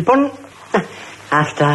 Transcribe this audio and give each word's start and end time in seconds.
Λοιπόν, 0.00 0.30
αυτά. 1.28 1.68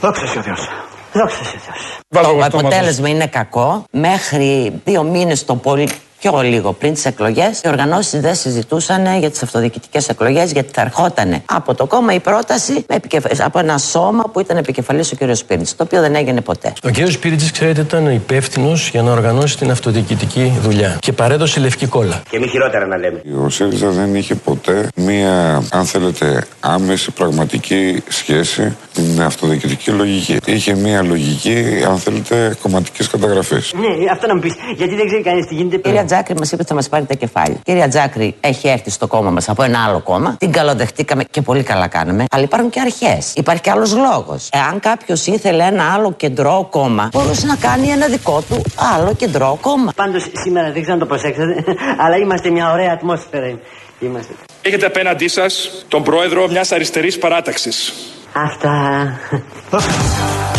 Δόξα 0.00 0.26
σε 0.26 0.38
ο 0.38 0.42
Θεός. 0.42 0.68
Δόξα 1.12 1.44
σε 1.44 1.58
Θεός. 1.58 1.98
Το 2.24 2.44
αποτέλεσμα 2.44 3.08
είναι 3.08 3.26
κακό. 3.26 3.84
Μέχρι 3.90 4.80
δύο 4.84 5.02
μήνες 5.02 5.44
το 5.44 5.54
πολύ 5.56 5.88
πιο 6.18 6.40
λίγο 6.42 6.72
πριν 6.72 6.94
τις 6.94 7.04
εκλογές, 7.04 7.60
οι 7.64 7.68
οργανώσεις 7.68 8.20
δεν 8.20 8.34
συζητούσαν 8.34 9.18
για 9.18 9.30
τις 9.30 9.42
αυτοδιοικητικές 9.42 10.08
εκλογές, 10.08 10.52
γιατί 10.52 10.72
θα 10.72 10.80
ερχόταν 10.80 11.42
από 11.44 11.74
το 11.74 11.86
κόμμα 11.86 12.14
η 12.14 12.20
πρόταση 12.20 12.86
από 13.38 13.58
ένα 13.58 13.78
σώμα 13.78 14.22
που 14.32 14.40
ήταν 14.40 14.56
επικεφαλής 14.56 15.12
ο 15.12 15.16
κ. 15.16 15.34
Σπίριτ, 15.34 15.68
το 15.76 15.82
οποίο 15.84 16.00
δεν 16.00 16.14
έγινε 16.14 16.40
ποτέ. 16.40 16.72
Ο 16.84 16.90
κ. 16.90 17.10
Σπίριτ, 17.10 17.40
ξέρετε, 17.52 17.80
ήταν 17.80 18.10
υπεύθυνος 18.10 18.88
για 18.88 19.02
να 19.02 19.12
οργανώσει 19.12 19.56
την 19.56 19.70
αυτοδιοικητική 19.70 20.52
δουλειά 20.62 20.96
και 21.00 21.12
παρέδωσε 21.12 21.60
λευκή 21.60 21.86
κόλλα. 21.86 22.22
Και 22.30 22.38
μη 22.38 22.48
χειρότερα 22.48 22.86
να 22.86 22.96
λέμε. 22.96 23.22
Ο 23.44 23.48
ΣΥΡΙΖΑ 23.48 23.88
δεν 23.90 24.14
είχε 24.14 24.34
ποτέ 24.34 24.88
μία, 24.96 25.62
αν 25.70 25.84
θέλετε, 25.84 26.46
άμεση 26.60 27.10
πραγματική 27.10 28.02
σχέση 28.08 28.76
την 28.94 29.22
αυτοδιοικητική 29.22 29.90
λογική. 29.90 30.36
Είχε 30.46 30.74
μία 30.74 31.02
λογική, 31.02 31.84
αν 31.88 31.98
θέλετε, 31.98 32.56
κομματική 32.62 33.08
καταγραφή. 33.08 33.54
Ναι, 33.54 34.10
αυτό 34.12 34.26
να 34.26 34.34
μου 34.34 34.40
πεις. 34.40 34.54
Γιατί 34.76 34.94
δεν 34.94 35.06
ξέρει 35.06 35.22
κανείς 35.22 35.46
τι 35.46 35.54
γίνεται. 35.54 35.78
Κυρία 36.14 36.26
Τζάκρη 36.26 36.38
μας 36.38 36.52
είπε 36.52 36.60
ότι 36.60 36.68
θα 36.68 36.74
μας 36.74 36.88
πάρει 36.88 37.04
τα 37.04 37.14
κεφάλια. 37.14 37.58
Κυρία 37.62 37.88
Τζάκρη 37.88 38.34
έχει 38.40 38.68
έρθει 38.68 38.90
στο 38.90 39.06
κόμμα 39.06 39.30
μας 39.30 39.48
από 39.48 39.62
ένα 39.62 39.84
άλλο 39.84 40.00
κόμμα. 40.00 40.36
Την 40.38 40.52
καλοδεχτήκαμε 40.52 41.24
και 41.24 41.42
πολύ 41.42 41.62
καλά 41.62 41.86
κάναμε. 41.86 42.24
Αλλά 42.30 42.42
υπάρχουν 42.42 42.70
και 42.70 42.80
αρχές. 42.80 43.32
Υπάρχει 43.34 43.62
και 43.62 43.70
άλλος 43.70 43.94
λόγος. 43.96 44.48
Εάν 44.52 44.80
κάποιος 44.80 45.26
ήθελε 45.26 45.64
ένα 45.64 45.92
άλλο 45.92 46.12
κεντρό 46.12 46.68
κόμμα, 46.70 47.08
μπορούσε 47.12 47.46
να 47.46 47.56
κάνει 47.56 47.88
ένα 47.88 48.06
δικό 48.06 48.42
του 48.48 48.62
άλλο 48.94 49.14
κεντρό 49.14 49.58
κόμμα. 49.60 49.92
Πάντως 49.96 50.26
σήμερα 50.32 50.70
δεν 50.72 50.80
ξέρω 50.80 50.92
αν 50.92 50.98
το 50.98 51.06
προσέξατε, 51.06 51.64
αλλά 52.04 52.16
είμαστε 52.16 52.50
μια 52.50 52.72
ωραία 52.72 52.92
ατμόσφαιρα. 52.92 53.58
Είμαστε. 54.00 54.32
Έχετε 54.62 54.86
απέναντί 54.86 55.28
σας 55.28 55.70
τον 55.88 56.02
πρόεδρο 56.02 56.48
μιας 56.48 56.72
αριστερής 56.72 57.18
παράταξης. 57.18 57.92
Αυτά. 58.32 58.72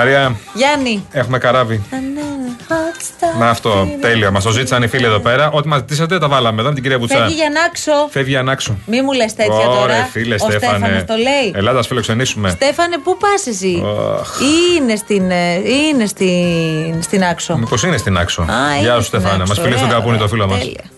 Μαρία, 0.00 0.36
Γιάννη. 0.54 1.06
έχουμε 1.10 1.38
καράβι. 1.38 1.82
Να 3.38 3.48
αυτό, 3.48 3.88
τέλεια. 4.00 4.30
Μας 4.30 4.42
το 4.42 4.50
ζήτησαν 4.50 4.82
οι 4.82 4.88
φίλοι 4.88 5.04
εδώ 5.04 5.18
πέρα. 5.18 5.50
Ό,τι 5.50 5.68
μας 5.68 5.78
ζητήσατε 5.78 6.18
τα 6.18 6.28
βάλαμε 6.28 6.60
εδώ 6.60 6.68
με 6.68 6.74
την 6.74 6.82
κυρία 6.82 6.98
Βουτσά. 6.98 7.16
Φεύγει 7.16 7.34
για 7.34 7.50
να 7.50 7.62
άξω. 7.62 8.08
Φεύγει 8.10 8.36
ανάξου. 8.36 8.76
Μη 8.86 9.02
μου 9.02 9.12
λες 9.12 9.34
τέτοια 9.34 9.52
τώρα. 9.64 9.80
Ωραία, 9.82 10.04
φίλε, 10.04 10.34
Ο 10.34 10.38
Στέφανε. 10.38 10.76
Στέφανος 10.76 11.04
το 11.04 11.14
λέει. 11.14 11.52
Ελάτε, 11.54 11.76
να 11.76 11.82
φιλοξενήσουμε. 11.82 12.50
Στέφανε, 12.50 12.98
πού 12.98 13.16
πας 13.16 13.46
εσύ; 13.46 13.82
Αχ. 14.20 14.40
Ή 14.40 14.76
είναι 14.76 14.96
στην, 14.96 15.30
ε, 15.30 15.54
ή 15.54 15.76
είναι 15.92 16.06
στην, 16.06 17.02
στην 17.02 17.24
άξο. 17.24 17.56
Μήπως 17.56 17.82
είναι 17.82 17.96
στην 17.96 18.16
άξο; 18.18 18.42
Α, 18.42 18.46
είναι 18.74 18.82
Γεια 18.82 18.94
σου, 18.94 19.02
στην 19.02 19.20
Στεφάνε. 19.20 19.44
Μας 19.44 19.50
Άξο. 19.50 19.62
φιλεί 19.62 19.74
στον 19.76 19.86
Ωραία, 19.88 19.98
καπούνι 19.98 20.18
το 20.18 20.24
ωραία, 20.24 20.46
φίλο 20.46 20.46
μας. 20.48 20.90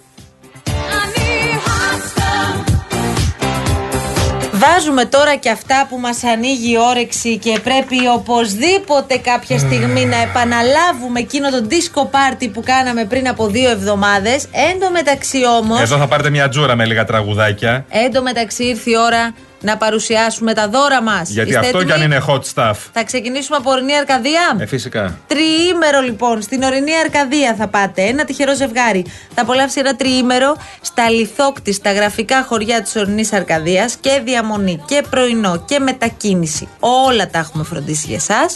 Βάζουμε 4.65 5.05
τώρα 5.05 5.37
και 5.37 5.50
αυτά 5.50 5.87
που 5.89 5.99
μας 5.99 6.25
ανοίγει 6.25 6.73
η 6.73 6.77
όρεξη 6.78 7.39
και 7.39 7.59
πρέπει 7.65 7.97
οπωσδήποτε 8.15 9.17
κάποια 9.17 9.59
στιγμή 9.59 10.05
να 10.05 10.17
επαναλάβουμε 10.17 11.21
εκείνο 11.21 11.50
το 11.50 11.67
disco 11.71 12.03
party 12.03 12.49
που 12.53 12.62
κάναμε 12.65 13.05
πριν 13.05 13.28
από 13.28 13.47
δύο 13.47 13.71
εβδομάδες. 13.71 14.45
Εν 14.53 14.81
τω 14.81 14.91
μεταξύ 14.91 15.39
όμως, 15.59 15.81
Εδώ 15.81 15.97
θα 15.97 16.06
πάρετε 16.06 16.31
μια 16.31 16.49
τζούρα 16.49 16.75
με 16.75 16.84
λίγα 16.84 17.05
τραγουδάκια. 17.05 17.84
εν 17.89 18.12
τω 18.12 18.23
μεταξύ 18.23 18.65
ήρθε 18.65 18.91
η 18.91 18.97
ώρα 18.97 19.34
να 19.62 19.77
παρουσιάσουμε 19.77 20.55
τα 20.55 20.69
δώρα 20.69 21.03
μας. 21.03 21.31
Γιατί 21.31 21.49
Είστε 21.49 21.61
αυτό 21.61 21.84
κι 21.84 21.93
αν 21.93 22.00
έτοιμοι; 22.00 22.15
είναι 22.15 22.25
hot 22.28 22.41
stuff. 22.55 22.77
Θα 22.93 23.05
ξεκινήσουμε 23.05 23.56
από 23.56 23.71
ορεινή 23.71 23.97
Αρκαδία. 23.97 24.56
Ε, 24.59 24.67
φυσικά. 24.67 25.19
Τριήμερο 25.27 26.00
λοιπόν, 26.00 26.43
στην 26.43 26.62
ορεινή 26.62 26.91
Αρκαδία 27.05 27.55
θα 27.59 27.69
πάτε. 27.69 28.03
Ένα 28.03 28.25
τυχερό 28.25 28.55
ζευγάρι. 28.55 29.05
Θα 29.34 29.43
απολαύσει 29.43 29.81
ένα 29.81 29.97
τριήμερο 29.97 30.56
στα 30.81 31.11
λιθόκτη, 31.11 31.73
στα 31.73 31.93
γραφικά 31.93 32.45
χωριά 32.45 32.83
της 32.83 32.97
ορεινής 32.97 33.33
Αρκαδίας 33.33 33.97
και 34.00 34.21
διαμονή 34.25 34.83
και 34.87 35.03
πρωινό 35.11 35.65
και 35.67 35.79
μετακίνηση. 35.79 36.69
Όλα 36.81 37.31
τα 37.31 37.39
έχουμε 37.39 37.65
φροντίσει 37.65 38.06
για 38.06 38.17
εσά. 38.17 38.47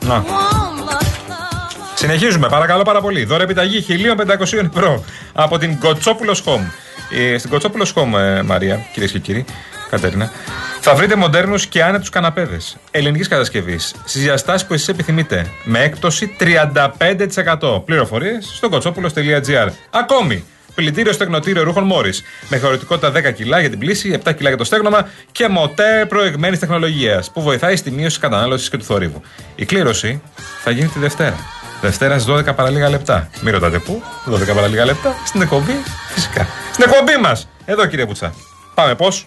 Να. 0.00 0.24
Συνεχίζουμε, 1.94 2.48
παρακαλώ 2.48 2.82
πάρα 2.82 3.00
πολύ. 3.00 3.24
Δώρα 3.24 3.42
επιταγή 3.42 3.84
1500 4.38 4.70
ευρώ 4.74 5.04
από 5.32 5.58
την 5.58 5.78
Κοτσόπουλος 5.78 6.42
Home. 6.46 6.64
Ε, 7.10 7.38
στην 7.38 7.50
Κοτσόπουλος 7.50 7.92
Home, 7.96 8.18
ε, 8.18 8.42
Μαρία, 8.42 8.86
κυρίες 8.92 9.10
και 9.12 9.18
κύριοι, 9.18 9.44
Κατέρινα, 9.90 10.30
θα 10.80 10.94
βρείτε 10.94 11.14
μοντέρνους 11.14 11.66
και 11.66 11.82
άνετους 11.82 12.08
καναπέδες 12.08 12.76
ελληνικής 12.90 13.28
κατασκευής 13.28 13.94
στις 14.04 14.22
διαστάσεις 14.22 14.66
που 14.66 14.74
εσείς 14.74 14.88
επιθυμείτε 14.88 15.46
με 15.64 15.82
έκπτωση 15.82 16.36
35%. 16.38 17.82
Πληροφορίες 17.84 18.52
στο 18.56 18.68
κοτσόπουλο.gr. 18.68 19.68
Ακόμη, 19.90 20.44
Πλυντήριο 20.74 21.12
στεγνοτήριο 21.12 21.62
ρούχων 21.62 21.84
Μόρις. 21.84 22.22
Με 22.48 22.58
χωρητικότητα 22.58 23.12
10 23.12 23.32
κιλά 23.32 23.60
για 23.60 23.70
την 23.70 23.78
πλήση, 23.78 24.20
7 24.24 24.32
κιλά 24.32 24.48
για 24.48 24.58
το 24.58 24.64
στέγνομα 24.64 25.08
και 25.32 25.48
μοτέρ 25.48 26.06
προηγμένης 26.06 26.58
τεχνολογίας 26.58 27.30
που 27.30 27.42
βοηθάει 27.42 27.76
στη 27.76 27.90
μείωση 27.90 28.08
της 28.08 28.18
κατανάλωσης 28.18 28.68
και 28.68 28.76
του 28.76 28.84
θορύβου. 28.84 29.22
Η 29.54 29.64
κλήρωση 29.64 30.22
θα 30.62 30.70
γίνει 30.70 30.88
τη 30.88 30.98
Δευτέρα. 30.98 31.36
Δευτέρας 31.80 32.22
στι 32.22 32.32
12 32.32 32.54
παρα 32.54 32.70
λίγα 32.70 32.88
λεπτά. 32.88 33.28
Μην 33.40 33.52
ρωτάτε 33.52 33.78
πού, 33.78 34.02
12 34.24 34.54
παρα 34.54 34.66
λίγα 34.66 34.84
λεπτά. 34.84 35.14
Στην 35.26 35.42
εκπομπή, 35.42 35.82
φυσικά. 36.14 36.46
Στην 36.72 36.84
εκπομπή 36.88 37.16
μας! 37.16 37.48
Εδώ 37.64 37.86
κύριε 37.86 38.06
Πουτσά. 38.06 38.34
Πάμε 38.74 38.94
πώς; 38.94 39.26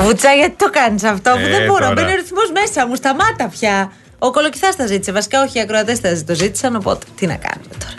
Βουτσά, 0.00 0.32
γιατί 0.32 0.54
το 0.56 0.70
κάνεις 0.70 1.04
αυτό, 1.04 1.30
αφού 1.30 1.40
Ε, 1.46 1.48
δεν 1.48 1.66
μπορώ. 1.66 1.78
τώρα. 1.78 1.92
Μπαίνει 1.92 2.12
ο 2.12 2.14
ρυθμός 2.14 2.50
μέσα 2.52 2.86
μου, 2.86 2.94
σταμάτα 2.94 3.48
πια. 3.48 3.92
Ο 4.18 4.30
κολοκυθάς 4.30 4.76
τα 4.76 4.86
ζήτησε. 4.86 5.12
Βασικά, 5.12 5.42
όχι, 5.42 5.58
οι 5.58 5.60
ακροατές 5.60 6.00
τα 6.00 6.22
το 6.26 6.34
ζήτησαν, 6.34 6.76
οπότε 6.76 7.06
τι 7.16 7.26
να 7.26 7.34
κάνουμε 7.36 7.74
τώρα. 7.78 7.94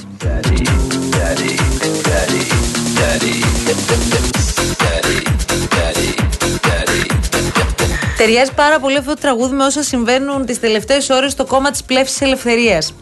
Ταιριάζει 8.17 8.53
πάρα 8.53 8.79
πολύ 8.79 8.97
αυτό 8.97 9.13
το 9.13 9.21
τραγούδι 9.21 9.55
με 9.55 9.63
όσα 9.63 9.83
συμβαίνουν 9.83 10.45
τις 10.45 10.59
τελευταίες 10.59 11.09
ώρες 11.09 11.31
στο 11.31 11.45
κόμμα 11.45 11.71
της 11.71 11.83
Πλεύσης 11.83 12.21
Ελευθερίας. 12.21 12.93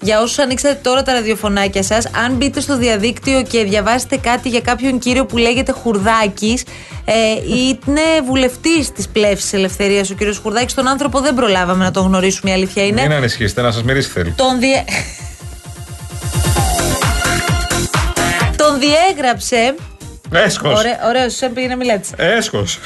Για 0.00 0.20
όσους 0.20 0.38
ανοίξατε 0.38 0.78
τώρα 0.82 1.02
τα 1.02 1.12
ραδιοφωνάκια 1.12 1.82
σας, 1.82 2.06
αν 2.06 2.32
μπείτε 2.32 2.60
στο 2.60 2.76
διαδίκτυο 2.76 3.42
και 3.42 3.64
διαβάσετε 3.64 4.16
κάτι 4.16 4.48
για 4.48 4.60
κάποιον 4.60 4.98
κύριο 4.98 5.26
που 5.26 5.36
λέγεται 5.36 5.72
Χουρδάκης, 5.72 6.64
ε, 7.04 7.12
είναι 7.46 8.00
βουλευτής 8.26 8.92
της 8.92 9.08
Πλεύσης 9.08 9.52
Ελευθερίας 9.52 10.10
ο 10.10 10.14
κύριος 10.14 10.38
Χουρδάκης. 10.38 10.74
Τον 10.74 10.88
άνθρωπο 10.88 11.20
δεν 11.20 11.34
προλάβαμε 11.34 11.84
να 11.84 11.90
τον 11.90 12.06
γνωρίσουμε, 12.06 12.50
η 12.50 12.52
αλήθεια 12.52 12.86
είναι. 12.86 13.02
Μην 13.02 13.12
ανησυχήσετε, 13.12 13.62
να 13.62 13.70
σας 13.70 13.82
μυρίσει 13.82 14.10
θέλει. 14.10 14.30
Τον, 14.36 14.58
διέ... 14.58 14.84
τον 18.56 18.78
διέγραψε. 18.80 19.74
Έσχος. 20.34 20.78
Ωραίο, 20.78 20.94
ωραίος, 21.08 21.34
σου 21.34 21.50
πήγε 21.54 21.66
να 21.66 21.76
μιλάτε. 21.76 22.06
Έσχος. 22.16 22.78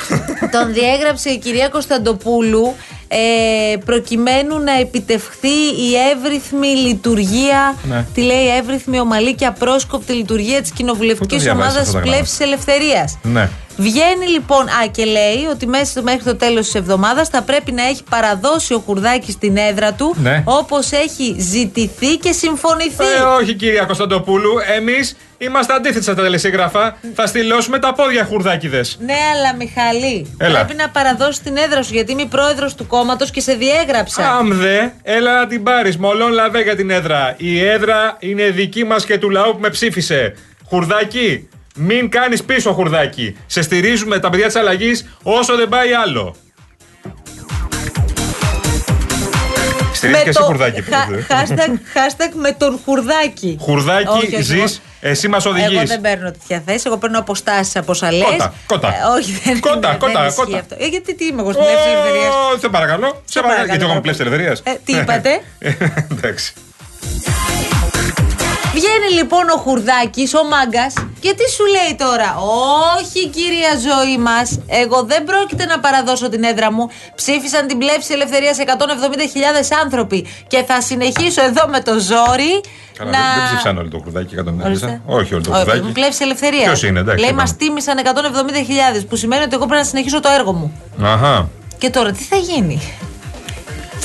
Τον 0.53 0.73
διέγραψε 0.73 1.31
η 1.31 1.39
κυρία 1.39 1.69
Κωνσταντοπούλου 1.69 2.75
ε, 3.09 3.77
προκειμένου 3.85 4.59
να 4.59 4.73
επιτευχθεί 4.73 5.49
η 5.89 5.95
εύρυθμη 6.15 6.67
λειτουργία, 6.69 7.75
Ναι. 7.83 8.05
τη 8.15 8.21
λέει 8.23 8.56
εύρυθμη, 8.56 9.00
ομαλή 9.00 9.35
και 9.35 9.47
απρόσκοπτη 9.47 10.12
λειτουργία 10.12 10.61
της 10.62 10.71
κοινοβουλευτικής 10.71 11.43
διαβάζεις 11.43 11.73
ομάδας 11.75 11.89
αυτά 11.95 12.00
τα 12.00 12.05
Πλεύσης 12.11 12.41
Ελευθερίας. 12.41 13.19
ναι. 13.23 13.49
Βγαίνει 13.80 14.26
λοιπόν, 14.26 14.69
α 14.69 14.86
και 14.90 15.04
λέει 15.04 15.44
ότι 15.50 15.66
μέσα 15.66 16.02
μέχρι 16.02 16.22
το 16.22 16.36
τέλος 16.36 16.64
της 16.64 16.75
εβδομάδας 16.75 17.28
θα 17.28 17.42
πρέπει 17.42 17.72
να 17.72 17.82
έχει 17.82 18.02
παραδώσει 18.10 18.75
ο 18.75 18.78
Χουρδάκη 18.78 19.32
την 19.40 19.56
έδρα 19.56 19.92
του 19.92 20.14
Ναι. 20.22 20.42
όπως 20.46 20.90
έχει 20.92 21.36
ζητηθεί 21.38 22.16
και 22.16 22.32
συμφωνηθεί. 22.32 23.04
Ε, 23.19 23.22
όχι 23.40 23.54
κυρία 23.54 23.84
Κωνσταντοπούλου, 23.84 24.52
εμείς 24.76 25.16
είμαστε 25.38 25.72
αντίθετοι 25.72 26.02
στα 26.02 26.14
τελεσίγραφα. 26.14 26.96
Θα 27.14 27.26
στυλώσουμε 27.26 27.78
τα 27.78 27.92
πόδια 27.92 28.25
χουρδάκιδες. 28.25 28.98
Ναι, 29.00 29.14
αλλά 29.34 29.54
Μιχαλή, 29.56 30.34
Έλα. 30.38 30.54
πρέπει 30.64 30.80
να 30.80 30.88
παραδώσει 30.88 31.42
την 31.42 31.56
έδρα 31.56 31.82
σου 31.82 31.94
γιατί 31.94 32.12
είμαι 32.12 32.25
πρόεδρος 32.26 32.75
του 32.75 32.86
κόμματος 32.86 33.30
και 33.30 33.40
σε 33.40 33.52
διέγραψα. 33.54 34.30
Αμδε, 34.36 34.92
έλα 35.02 35.38
να 35.38 35.46
την 35.46 35.62
πάρεις. 35.62 35.96
Μολόν 35.96 36.32
λαβέ 36.32 36.62
για 36.62 36.76
την 36.76 36.90
έδρα. 36.90 37.34
Η 37.36 37.64
έδρα 37.64 38.16
είναι 38.19 38.44
δική 38.50 38.84
μας 38.84 39.04
και 39.04 39.19
του 39.19 39.30
λαού 39.30 39.52
που 39.52 39.58
με 39.60 39.69
ψήφισε. 39.70 40.34
Χουρδάκι, 40.69 41.48
μην 41.78 42.10
κάνεις 42.10 42.42
πίσω, 42.44 42.72
Χουρδάκι. 42.72 43.36
Σε 43.46 43.62
στηρίζουμε 43.62 44.19
τα 44.19 44.30
παιδιά 44.30 44.46
της 44.46 44.56
αλλαγής 44.56 45.06
όσο 45.22 45.56
δεν 45.56 45.69
πάει 45.69 45.92
άλλο. 45.92 46.34
Στηρίζεις 49.92 50.22
και 50.22 50.28
εσύ, 50.28 50.42
Χουρδάκι. 50.42 50.82
που 50.82 50.92
χα- 50.92 51.06
το- 51.06 51.34
hashtag, 51.54 51.70
hashtag 51.70 52.32
με 52.34 52.52
τον 52.52 52.78
Χουρδάκι. 52.84 53.58
Χουρδάκι, 53.60 54.08
Όχι, 54.08 54.34
όχι, 54.34 54.42
ζεις, 54.42 54.54
εγώ- 54.58 54.66
εσύ 55.00 55.28
μας 55.28 55.44
Εγώ 55.46 55.54
οδηγείς. 55.54 55.88
δεν 55.88 56.00
παίρνω 56.00 56.30
τέτοια 56.30 56.62
θέση. 56.66 56.82
Εγώ 56.86 56.96
παίρνω 56.96 57.19
αποστάσεις 57.19 57.76
από 57.76 57.90
όσα 57.92 58.12
λε. 58.12 58.25
Κότα, 58.25 58.54
κότα. 58.66 58.92
όχι, 59.19 59.40
δεν 59.44 59.60
Κότα, 59.60 59.88
δεν 59.90 59.98
κότα, 59.98 60.26
ισχύει 60.26 60.40
κότα. 60.40 60.58
αυτό. 60.58 60.76
Ε, 60.78 60.86
γιατί 60.86 61.14
τι 61.14 61.25
είμαι 61.26 61.40
εγώ 61.40 61.52
στην 61.52 61.64
πλεύση 61.64 61.88
ελευθερίας; 61.88 62.34
Σε 62.60 62.69
παρακαλώ. 62.69 63.22
Σε 63.25 63.40
παρακαλώ. 63.40 63.66
Γιατί 63.66 63.82
εγώ 63.82 63.92
είμαι 63.92 64.00
πλεύση 64.00 64.20
ελευθερίας. 64.20 64.60
Ε, 64.64 64.72
τι 64.84 64.92
είπατε; 64.92 65.40
Εντάξει. 66.12 66.52
Βγαίνει 68.78 69.10
λοιπόν 69.19 69.44
ο 69.54 69.56
Χουρδάκης, 69.64 70.34
ο 70.34 70.42
μάγκας, 70.52 70.92
και 71.20 71.30
τι 71.38 71.50
σου 71.56 71.64
λέει 71.76 71.92
τώρα; 72.06 72.28
Όχι, 72.98 73.20
κυρία 73.28 73.72
ζωή 73.88 74.19
μας. 74.19 74.60
Εγώ 74.66 75.02
δεν 75.02 75.25
πρόκειται 75.25 75.64
να 75.66 75.78
παραδώσω 75.80 76.28
την 76.28 76.42
έδρα 76.44 76.72
μου. 76.72 76.84
Ψήφισαν 77.14 77.66
την 77.66 77.78
πλεύση 77.78 78.12
ελευθερίας 78.12 78.56
170.000 78.58 78.64
άνθρωποι. 79.82 80.26
Και 80.46 80.62
θα 80.69 80.80
συνεχίσω 80.80 81.42
εδώ 81.44 81.64
με 81.69 81.80
το 81.80 81.92
ζόρι 81.98 82.52
Καλά, 82.98 83.10
να. 83.10 83.19
δεν, 83.19 83.34
δεν 83.36 83.44
ψήφισαν 83.46 83.78
όλοι 83.78 83.88
το 83.88 83.98
χουρδάκι 84.02 84.34
150. 84.38 84.64
Ορίστε. 84.64 85.00
Όχι 85.06 85.34
όλο 85.34 85.42
το 85.42 85.50
Όχι, 85.50 85.58
χουρδάκι. 85.60 85.84
μου 85.86 85.92
πλεύση 85.92 86.22
ελευθερίας. 86.22 86.64
Ποιος 86.64 86.82
είναι, 86.82 86.98
εντάξει, 87.00 87.20
Λέει, 87.20 87.28
είπαμε. 87.30 87.42
μας 87.42 87.56
τίμησαν 87.56 87.96
170.000, 88.04 89.04
που 89.08 89.16
σημαίνει 89.16 89.42
ότι 89.42 89.54
εγώ 89.54 89.66
πρέπει 89.66 89.82
να 89.82 89.88
συνεχίσω 89.88 90.20
το 90.20 90.28
έργο 90.38 90.52
μου. 90.52 90.72
Αχα. 91.02 91.48
Και 91.78 91.90
τώρα 91.90 92.10
τι 92.12 92.22
θα 92.22 92.36
γίνει; 92.36 92.80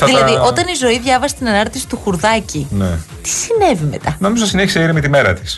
Θα 0.06 0.14
δηλαδή, 0.14 0.34
τα- 0.34 0.42
όταν 0.42 0.68
η 0.68 0.74
ζωή 0.74 1.00
διάβασε 1.00 1.36
την 1.36 1.48
ανάρτηση 1.48 1.88
του 1.88 2.00
Χουρδάκη, 2.04 2.68
Ναι. 2.72 2.90
τι 3.22 3.30
συνέβη 3.30 3.86
μετά; 3.92 4.16
Νόμιζα 4.20 4.46
συνέχισε 4.46 4.80
ήρεμη 4.82 5.02
τη 5.02 5.10
μέρα 5.10 5.34
της. 5.34 5.58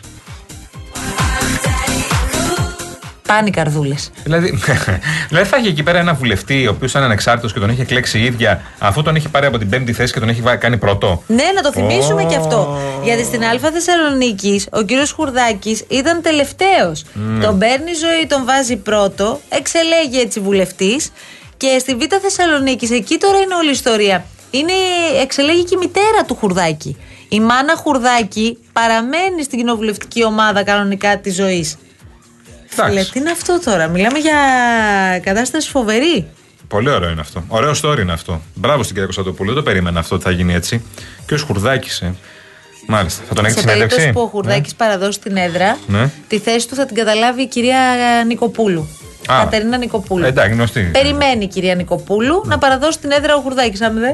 Πάνε 3.28 3.48
οι 3.48 3.52
καρδούλες. 3.52 4.12
Δηλαδή, 4.24 4.60
δηλαδή 5.30 5.48
θα 5.50 5.58
έχει 5.58 5.68
εκεί 5.68 5.84
πέρα 5.84 6.00
ένα 6.00 6.14
βουλευτή 6.14 6.68
ο 6.68 6.72
οποίος 6.72 6.92
ήταν 6.92 7.04
ανεξάρτητος 7.04 7.54
και 7.54 7.60
τον 7.60 7.70
έχει 7.70 7.82
εκλέξει 7.82 8.20
η 8.20 8.24
ίδια, 8.24 8.62
αφού 8.80 9.02
τον 9.02 9.16
έχει 9.16 9.30
πάρει 9.30 9.46
από 9.46 9.58
την 9.58 9.70
πέμπτη 9.70 9.94
θέση 9.94 10.14
και 10.14 10.20
τον 10.20 10.30
έχει 10.30 10.42
βά- 10.42 10.56
κάνει 10.56 10.78
πρώτο. 10.78 11.24
Ναι, 11.28 11.44
να 11.56 11.62
το 11.62 11.72
θυμίσουμε 11.72 12.22
Ω. 12.24 12.28
και 12.28 12.36
αυτό. 12.36 12.78
Γιατί 13.04 13.24
στην 13.24 13.44
Α 13.44 13.72
Θεσσαλονίκης 13.74 14.68
ο 14.72 14.82
κύριος 14.82 15.12
Χουρδάκης 15.12 15.84
ήταν 15.88 16.22
τελευταίος. 16.22 17.04
Ναι. 17.14 17.46
Τον 17.46 17.58
παίρνει 17.60 17.92
η 17.92 17.94
ζωή, 17.94 18.26
τον 18.28 18.46
βάζει 18.46 18.76
πρώτο, 18.76 19.42
εξελέγει 19.50 20.20
έτσι 20.20 20.40
βουλευτής. 20.40 21.12
Και 21.58 21.78
στη 21.80 21.96
Β 21.96 22.02
Θεσσαλονίκης, 22.22 22.92
εκεί 22.92 23.18
τώρα 23.18 23.38
είναι 23.38 23.56
όλη 23.56 23.68
η 23.68 23.72
ιστορία. 23.72 24.26
Είναι, 24.52 24.74
εξελέγει 25.22 25.64
και 25.64 25.76
η 25.76 25.78
μητέρα 25.78 26.24
του 26.28 26.36
Χουρδάκη. 26.36 26.98
Η 27.30 27.40
μάνα 27.40 27.76
Χουρδάκη 27.76 28.58
παραμένει 28.74 29.44
στην 29.44 29.58
κοινοβουλευτική 29.58 30.24
ομάδα 30.26 30.64
κανονικά 30.64 31.18
της 31.20 31.36
ζωής. 31.36 31.78
Εντάξει. 32.78 33.12
τι 33.12 33.20
είναι 33.20 33.32
αυτό 33.32 33.60
τώρα, 33.66 33.88
μιλάμε 33.88 34.20
για 34.20 34.36
κατάσταση 35.24 35.70
φοβερή. 35.70 36.28
Πολύ 36.68 36.90
ωραίο 36.90 37.10
είναι 37.10 37.22
αυτό. 37.22 37.44
Ωραίο 37.48 37.72
story 37.84 38.00
είναι 38.00 38.12
αυτό. 38.12 38.42
Μπράβο 38.54 38.78
στην 38.84 38.88
κυρία 38.96 39.04
Κωνσταντοπούλου. 39.04 39.54
Δεν 39.54 39.64
το 39.64 39.70
περίμενα 39.70 40.00
αυτό 40.00 40.16
ότι 40.16 40.24
θα 40.24 40.32
γίνει 40.32 40.54
έτσι. 40.54 40.86
Και 41.26 41.34
ο 41.34 41.38
Σκουρδάκη. 41.38 41.90
Ε. 42.06 42.12
Μάλιστα. 42.88 43.24
Θα 43.28 43.34
τον 43.36 43.46
έχεις 43.46 43.56
Σε 43.58 43.62
συνέντευξη. 43.62 43.96
περίπτωση 43.98 44.26
που 44.26 44.26
ο 44.26 44.38
Χουρδάκης 44.38 44.76
παραδώσει 44.76 45.20
την 45.20 45.36
έδρα, 45.38 45.78
Ναι. 45.88 46.10
τη 46.28 46.40
θέση 46.40 46.68
του 46.68 46.76
θα 46.76 46.86
την 46.86 46.96
καταλάβει 46.96 47.42
η 47.42 47.48
κυρία 47.48 47.80
Νικοπούλου. 48.28 48.88
Α. 49.28 49.40
Κατερίνα 49.44 49.78
Νικοπούλου. 49.78 50.26
Εντάξει, 50.26 50.52
γνωστή. 50.52 50.82
Περιμένει 50.82 51.44
η 51.44 51.48
κυρία 51.48 51.76
Νικοπούλου 51.76 52.42
να 52.46 52.58
παραδώσει 52.58 53.00
την 53.00 53.12
έδρα 53.12 53.36
ο 53.36 53.40
Χουρδάκη. 53.40 53.84
Άμε 53.84 54.00
δε. 54.00 54.14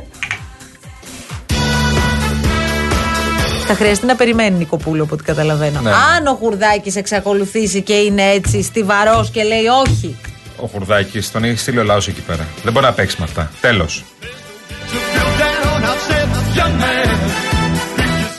Θα 3.68 3.76
χρειαστεί 3.76 4.06
να 4.06 4.16
περιμένει 4.16 4.56
η 4.56 4.58
Νικοπούλου 4.58 5.04
από 5.04 5.14
ό,τι 5.14 5.24
καταλαβαίνω. 5.24 5.80
Ναι. 5.82 5.90
Αν 5.90 6.28
ο 6.28 6.34
Χουρδάκη 6.34 6.98
εξακολουθήσει 6.98 7.82
και 7.82 7.94
είναι 7.94 8.24
έτσι 8.24 8.62
στιβαρός 8.64 9.30
και 9.30 9.44
λέει 9.44 9.66
όχι. 9.88 10.18
Ο 10.58 10.66
Χουρδάκη 10.66 11.22
τον 11.22 11.44
έχει 11.44 11.58
στείλει 11.58 11.80
ο 11.80 11.84
λαός 11.84 12.08
εκεί 12.08 12.22
πέρα. 12.22 12.48
Δεν 12.64 12.74
μπορεί 12.74 12.86
να 12.86 12.94
παίξει 12.94 13.16
με 13.20 13.26
αυτά. 13.26 13.52
Τέλος. 13.62 14.04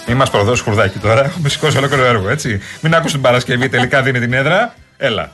Μην 0.07 0.17
μας 0.17 0.31
προδώσεις 0.31 0.65
Χουρδάκη 0.65 0.99
τώρα. 0.99 1.25
Έχουμε 1.25 1.49
σηκώσει 1.49 1.77
ολόκληρο 1.77 2.05
έργο, 2.05 2.29
έτσι. 2.29 2.61
Μην 2.81 2.95
άκουσε 2.95 3.13
την 3.13 3.23
Παρασκευή, 3.23 3.69
τελικά 3.69 4.03
δίνει 4.03 4.21
την 4.21 4.33
έδρα. 4.33 4.75
Έλα. 4.97 5.31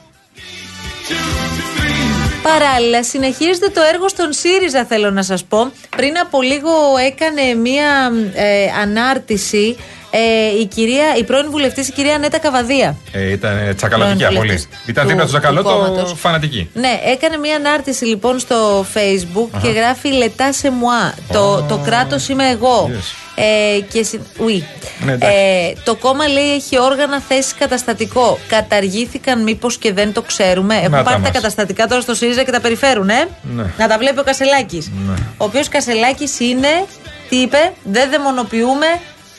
Παράλληλα, 2.42 3.04
συνεχίζεται 3.04 3.68
το 3.68 3.80
έργο 3.92 4.08
στον 4.08 4.32
ΣΥΡΙΖΑ, 4.32 4.84
θέλω 4.84 5.10
να 5.10 5.22
σας 5.22 5.44
πω. 5.44 5.72
Πριν 5.96 6.18
από 6.18 6.42
λίγο 6.42 6.70
έκανε 7.06 7.54
μία 7.54 8.12
ε, 8.34 8.66
ανάρτηση 8.80 9.76
ε, 10.10 10.60
η, 10.60 10.66
κυρία, 10.66 11.04
η 11.18 11.24
πρώην 11.24 11.50
βουλευτής, 11.50 11.88
η 11.88 11.92
κυρία 11.92 12.18
Νέτα 12.18 12.38
Καβαδία. 12.38 12.96
Ε, 13.12 13.30
ήταν 13.30 13.72
τσακαλωτική 13.76 14.16
Πρώην 14.18 14.34
πολύ. 14.36 14.48
βουλευτής 14.48 14.68
Ήταν 14.86 15.02
του- 15.04 15.10
δίπλα 15.10 15.26
στο 15.26 15.32
του 15.36 15.40
τσακαλώτο 15.40 15.68
κόμματος. 15.68 16.14
φανατική. 16.16 16.70
Ναι, 16.74 17.00
έκανε 17.04 17.36
μία 17.36 17.56
ανάρτηση 17.56 18.04
λοιπόν 18.04 18.38
στο 18.38 18.86
facebook 18.94 19.60
και 19.62 19.68
γράφει 19.68 20.08
«Λετά 20.08 20.52
σε 20.52 20.68
moi», 20.68 21.18
το, 21.32 21.62
το 21.68 21.80
κράτος 21.84 22.28
είμαι 22.28 22.48
εγώ. 22.48 22.90
Yes. 22.92 23.14
Ε, 23.40 23.80
και 23.80 24.02
συ... 24.02 24.18
oui. 24.38 24.62
Ναι, 25.04 25.12
εντάξει. 25.12 25.36
ε, 25.36 25.72
το 25.84 25.94
κόμμα 25.94 26.28
λέει 26.28 26.52
έχει 26.54 26.78
όργανα 26.78 27.20
θέση 27.28 27.54
καταστατικό. 27.58 28.38
Καταργήθηκαν 28.48 29.42
μήπως 29.42 29.76
και 29.78 29.92
δεν 29.92 30.12
το 30.12 30.22
ξέρουμε. 30.22 30.74
Έχουν 30.74 30.90
τα 30.90 31.02
πάρει 31.02 31.14
τα 31.16 31.18
μας. 31.18 31.30
καταστατικά 31.30 31.86
τώρα 31.86 32.00
στο 32.00 32.14
ΣΥΡΙΖΑ 32.14 32.42
και 32.42 32.50
τα 32.50 32.60
περιφέρουν, 32.60 33.08
ε; 33.08 33.28
Ναι. 33.42 33.64
Να 33.78 33.88
τα 33.88 33.98
βλέπει 33.98 34.18
ο 34.18 34.22
Κασελάκης. 34.22 34.90
Ναι. 35.06 35.14
Ο 35.36 35.44
οποίος 35.44 35.68
Κασελάκης 35.68 36.40
είναι, 36.40 36.84
τι 37.28 37.36
είπε, 37.36 37.72
δεν 37.82 38.10
δαιμονοποιούμε 38.10 38.86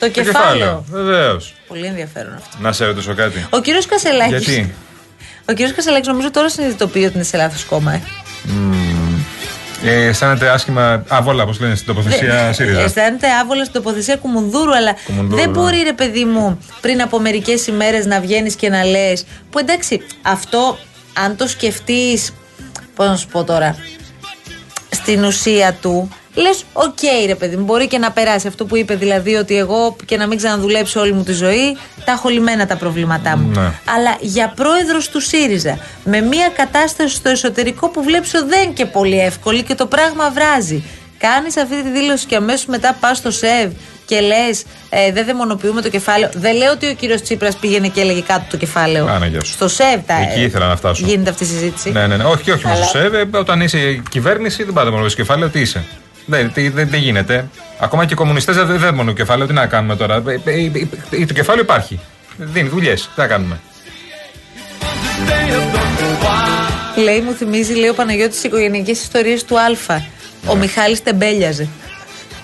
το, 0.00 0.06
Το 0.06 0.08
κεφάλαιο. 0.08 0.84
Βεβαίως. 0.90 1.54
Πολύ 1.68 1.86
ενδιαφέρον 1.86 2.34
αυτό. 2.34 2.56
Να 2.60 2.72
σε 2.72 2.84
ρωτήσω 2.84 3.14
κάτι. 3.14 3.46
Ο 3.50 3.60
κύριος 3.60 3.86
Κασελάκης. 3.86 4.44
Γιατί; 4.44 4.74
Ο 5.48 5.52
κύριος 5.52 5.74
Κασελάκης 5.74 6.08
νομίζω 6.08 6.30
τώρα 6.30 6.48
συνειδητοποιεί 6.48 7.02
ότι 7.06 7.14
είναι 7.14 7.24
σε 7.24 7.36
λάθος 7.36 7.64
κόμμα, 7.64 7.92
ε. 7.92 8.00
Ε, 9.84 10.06
αισθάνεται 10.06 10.48
άσχημα. 10.48 11.04
Αβόλα, 11.08 11.42
όπως 11.42 11.60
λένε 11.60 11.74
στην 11.74 11.86
τοποθεσία 11.86 12.52
ΣΥΡΙΖΑ. 12.52 12.80
Αισθάνεται 12.80 13.26
άβολα 13.42 13.64
στην 13.64 13.82
τοποθεσία 13.82 14.16
Κουμουνδούρου, 14.16 14.74
αλλά 14.74 14.94
Κουμουνδούρου, 15.04 15.36
δεν 15.36 15.50
ναι. 15.50 15.58
μπορεί, 15.58 15.82
ρε 15.82 15.92
παιδί 15.92 16.24
μου, 16.24 16.58
πριν 16.80 17.02
από 17.02 17.20
μερικές 17.20 17.66
ημέρες 17.66 18.06
να 18.06 18.20
βγαίνεις 18.20 18.54
και 18.54 18.68
να 18.68 18.84
λες. 18.84 19.24
Που 19.50 19.58
εντάξει, 19.58 20.00
αυτό 20.22 20.78
αν 21.12 21.36
το 21.36 21.46
σκεφτείς. 21.46 22.32
Πώς 22.94 23.06
να 23.06 23.16
σου 23.16 23.26
πω 23.28 23.44
τώρα. 23.44 23.76
Στην 24.90 25.24
ουσία 25.24 25.72
του, 25.72 26.10
λες: 26.40 26.64
Οκ, 26.72 26.98
ρε 27.26 27.34
παιδί 27.34 27.56
μου, 27.56 27.64
μπορεί 27.64 27.86
και 27.86 27.98
να 27.98 28.10
περάσει 28.10 28.46
αυτό 28.46 28.64
που 28.64 28.76
είπε, 28.76 28.94
δηλαδή 28.94 29.34
ότι 29.34 29.56
εγώ 29.58 29.96
και 30.04 30.16
να 30.16 30.26
μην 30.26 30.36
ξαναδουλέψω 30.36 31.00
όλη 31.00 31.12
μου 31.12 31.22
τη 31.22 31.32
ζωή, 31.32 31.76
τα 32.04 32.12
έχω 32.12 32.28
λυμμένα 32.28 32.66
τα 32.66 32.76
προβλήματά 32.76 33.36
μου. 33.36 33.48
Ναι. 33.54 33.60
Αλλά 33.96 34.16
για 34.20 34.52
πρόεδρος 34.56 35.08
του 35.08 35.20
ΣΥΡΙΖΑ, 35.20 35.78
με 36.04 36.20
μια 36.20 36.48
κατάσταση 36.56 37.14
στο 37.14 37.28
εσωτερικό 37.28 37.88
που 37.88 38.02
βλέπεις 38.02 38.34
ότι 38.34 38.48
δεν 38.48 38.62
είναι 38.62 38.72
και 38.72 38.86
πολύ 38.86 39.20
εύκολη 39.20 39.62
και 39.62 39.74
το 39.74 39.86
πράγμα 39.86 40.30
βράζει. 40.30 40.84
Κάνεις 41.18 41.56
αυτή 41.56 41.82
τη 41.82 41.90
δήλωση 41.90 42.26
και 42.26 42.36
αμέσως 42.36 42.66
μετά 42.66 42.96
πας 43.00 43.16
στο 43.18 43.30
ΣΕΒ 43.30 43.70
και 44.06 44.20
λες: 44.20 44.62
ε, 44.90 45.12
Δεν 45.12 45.24
δαιμονοποιούμε 45.24 45.80
το 45.82 45.88
κεφάλαιο. 45.88 46.30
Δεν 46.34 46.56
λέω 46.56 46.72
ότι 46.72 46.86
ο 46.88 46.94
κύριος 46.94 47.22
Τσίπρας 47.22 47.56
πήγαινε 47.56 47.88
και 47.88 48.00
έλεγε 48.00 48.20
κάτω 48.20 48.44
το 48.50 48.56
κεφάλαιο. 48.56 49.06
Άνα, 49.06 49.26
γεια 49.26 49.44
σου. 49.44 49.52
Στο 49.52 49.68
ΣΕΒ 49.68 50.00
τα 50.06 50.14
Εκεί 50.30 50.40
ήθελα 50.42 50.68
να 50.68 50.76
φτάσω. 50.76 51.04
Γίνεται 51.06 51.30
αυτή 51.30 51.44
η 51.44 51.46
συζήτηση. 51.46 51.90
Ναι, 51.90 52.06
ναι, 52.06 52.16
ναι. 52.16 52.24
Όχι, 52.24 52.42
και 52.42 52.52
όχι 52.52 52.64
μόνο 52.66 52.76
Αλλά- 52.76 52.86
στο 52.86 52.98
ΣΕΒ. 52.98 53.14
ε, 53.14 53.28
Όταν 53.38 53.60
είσαι 53.60 54.02
κυβέρνηση, 54.10 54.62
δεν 54.64 54.72
πάτε 54.74 54.90
μόνο 54.90 55.08
στο 55.08 55.16
κεφάλαιο, 55.16 55.48
τι 55.48 55.60
είσαι. 55.60 55.84
Δεν, 56.26 56.52
τι- 56.52 56.68
δεν, 56.68 56.88
δεν 56.88 57.00
γίνεται. 57.00 57.48
Ακόμα 57.78 58.04
και 58.06 58.12
οι 58.12 58.16
κομμουνιστές 58.16 58.56
δεν 58.56 58.78
δεν 58.78 58.94
μόνο 58.94 59.12
κεφάλαιο, 59.12 59.46
τι 59.46 59.52
να 59.52 59.66
κάνουμε 59.66 59.96
τώρα; 59.96 60.14
Ε, 60.14 60.20
ε, 60.44 60.50
ε, 60.52 61.20
ε, 61.20 61.26
Το 61.26 61.32
κεφάλαιο 61.34 61.62
υπάρχει. 61.64 62.00
Δίνει 62.36 62.68
δουλειές. 62.68 63.02
Τι 63.02 63.08
να 63.20 63.26
κάνουμε; 63.26 63.60
Λέει, 66.96 67.20
μου 67.20 67.32
θυμίζει, 67.32 67.74
λέει 67.74 67.88
ο 67.88 67.94
Παναγιώτης 67.94 68.40
τι 68.40 68.46
οικογενειακέ 68.48 68.90
ιστορίε 68.90 69.38
του 69.46 69.58
Α. 69.60 69.64
Ο 70.46 70.56
Μιχάλης 70.56 71.02
τεμπέλιαζε. 71.02 71.68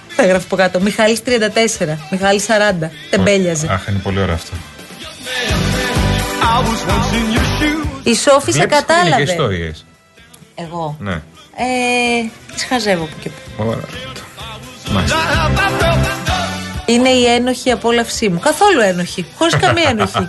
Θα 0.09 0.26
γράφει 0.26 0.45
από 0.45 0.56
κάτω. 0.56 0.80
Μιχάλης 0.80 1.21
34, 1.26 1.97
Μιχάλης 2.11 2.47
40. 2.83 2.90
Τεμπέλιαζε. 3.11 3.66
Αχ, 3.71 3.87
είναι 3.88 3.99
πολύ 4.02 4.21
ωραίο 4.21 4.35
αυτό. 4.35 4.56
Η 8.02 8.14
Σόφη 8.14 8.52
σε 8.52 8.59
Βλέπεις 8.59 8.76
κοινωνικές 8.76 8.85
κατάλαβε. 8.87 9.23
ιστορίες. 9.23 9.85
Εγώ. 10.54 10.97
Ναι. 11.00 11.21
Ε, 11.58 12.28
τις 12.54 12.64
χαζεύω 12.64 13.04
που 13.04 13.16
και 13.22 13.28
που. 13.28 13.64
Ωραία. 13.66 13.84
Μάλιστα. 14.92 15.16
Είναι 16.86 17.08
η 17.08 17.25
ένοχη 17.26 17.70
απόλαυσή 17.70 18.28
μου. 18.28 18.38
Καθόλου 18.38 18.80
ένοχη. 18.80 19.26
Χωρίς 19.38 19.56
καμία 19.56 19.88
ένοχη. 19.88 20.26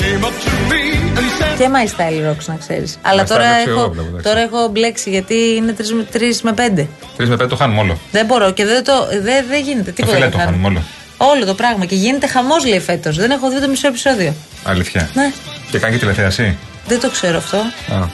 came 0.00 0.24
up 0.24 0.28
to 0.28 0.50
me 0.70 1.18
and 1.18 1.42
said, 1.42 1.56
Και 1.58 1.68
My 1.72 1.86
Style 2.00 2.30
Rocks, 2.30 2.44
να 2.46 2.54
ξέρεις. 2.56 2.98
Αλλά 3.02 3.22
My 3.22 3.26
τώρα 3.28 3.44
Style 3.44 3.66
Rocks 3.66 3.68
εγώ 3.68 3.80
έχω, 3.80 3.90
βλέπω, 3.90 4.08
εντάξει. 4.08 4.24
τώρα 4.28 4.40
έχω 4.40 4.68
μπλέξει 4.68 5.10
γιατί 5.10 5.34
είναι 5.56 5.74
3 6.12 6.36
με 6.42 6.54
5. 6.56 6.86
Τρεις 7.16 7.28
με 7.28 7.36
πέντε 7.36 7.46
το 7.46 7.56
χάνουμε 7.56 7.80
όλο. 7.80 7.98
Δεν 8.12 8.26
μπορώ 8.26 8.50
και 8.52 8.64
δεν, 8.64 8.84
το, 8.84 8.92
δεν, 9.22 9.44
δεν 9.48 9.62
γίνεται 9.62 9.90
Το 9.90 9.92
τίποτα. 9.92 10.14
φιλέ 10.14 10.24
δεν 10.28 10.30
το 10.30 10.36
κάνω. 10.38 10.50
χάνουμε 10.50 10.68
όλο. 10.68 10.82
Όλο 11.16 11.44
το 11.46 11.54
πράγμα. 11.54 11.84
Και 11.84 11.94
γίνεται 11.94 12.26
χαμός, 12.26 12.66
λέει 12.66 12.80
φέτος. 12.80 13.16
Δεν 13.16 13.30
έχω 13.30 13.50
δει 13.50 13.60
το 13.60 13.68
μισό 13.68 13.88
επεισόδιο. 13.88 14.34
Αλήθεια. 14.64 15.10
Ναι. 15.14 15.32
Και 15.70 15.78
κάνει 15.78 15.92
και 15.92 15.98
τηλεθέαση. 16.00 16.56
Δεν 16.86 17.00
το 17.00 17.10
ξέρω 17.10 17.36
αυτό. 17.36 17.56
Α, 17.56 18.06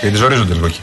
γιατί 0.00 0.16
ζορίζονται 0.16 0.54
λίγο 0.54 0.66
εκεί. 0.66 0.80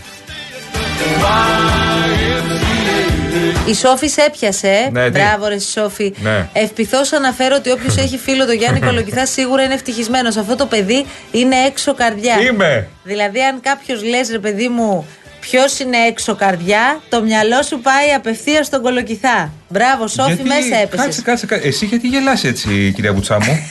Η 3.65 3.73
Σόφη 3.73 4.07
σε 4.07 4.21
έπιασε. 4.21 4.67
ε. 4.67 4.89
Ναι, 4.91 5.03
τι; 5.03 5.09
Μπράβο, 5.19 5.47
ρε 5.47 5.55
η 5.55 5.59
Σόφη. 5.59 6.13
Ναι. 6.17 6.49
Ευτυχώ 6.53 6.97
αναφέρω 7.15 7.55
ότι 7.55 7.71
όποιος 7.71 7.97
έχει 8.03 8.17
φίλο 8.17 8.45
το 8.45 8.51
Γιάννη 8.51 8.79
Κολοκυθά 8.79 9.25
σίγουρα 9.25 9.63
είναι 9.63 9.73
ευτυχισμένος. 9.73 10.37
Αυτό 10.37 10.55
το 10.55 10.65
παιδί 10.65 11.05
είναι 11.31 11.55
έξω 11.67 11.93
καρδιά. 11.93 12.39
Είμαι. 12.39 12.87
Δηλαδή, 13.03 13.39
αν 13.43 13.59
κάποιος 13.61 14.03
λες, 14.03 14.29
ρε 14.31 14.39
παιδί 14.39 14.67
μου, 14.67 15.07
ποιος 15.39 15.79
είναι 15.79 15.97
έξω 16.07 16.35
καρδιά, 16.35 17.01
το 17.09 17.21
μυαλό 17.21 17.61
σου 17.63 17.79
πάει 17.79 18.13
απευθείας 18.15 18.65
στον 18.65 18.81
Κολοκυθά. 18.81 19.51
Μπράβο, 19.69 20.07
Σόφη, 20.07 20.33
Γιατί- 20.33 20.47
μέσα 20.49 20.75
έπεσες. 20.81 21.05
Κάτσε, 21.05 21.21
κάτσε, 21.21 21.45
κάτσε. 21.45 21.67
Εσύ 21.67 21.85
γιατί 21.85 22.07
γελάς 22.07 22.43
έτσι, 22.43 22.91
κυρία 22.95 23.13
Βουτσά 23.13 23.37
μου. 23.43 23.59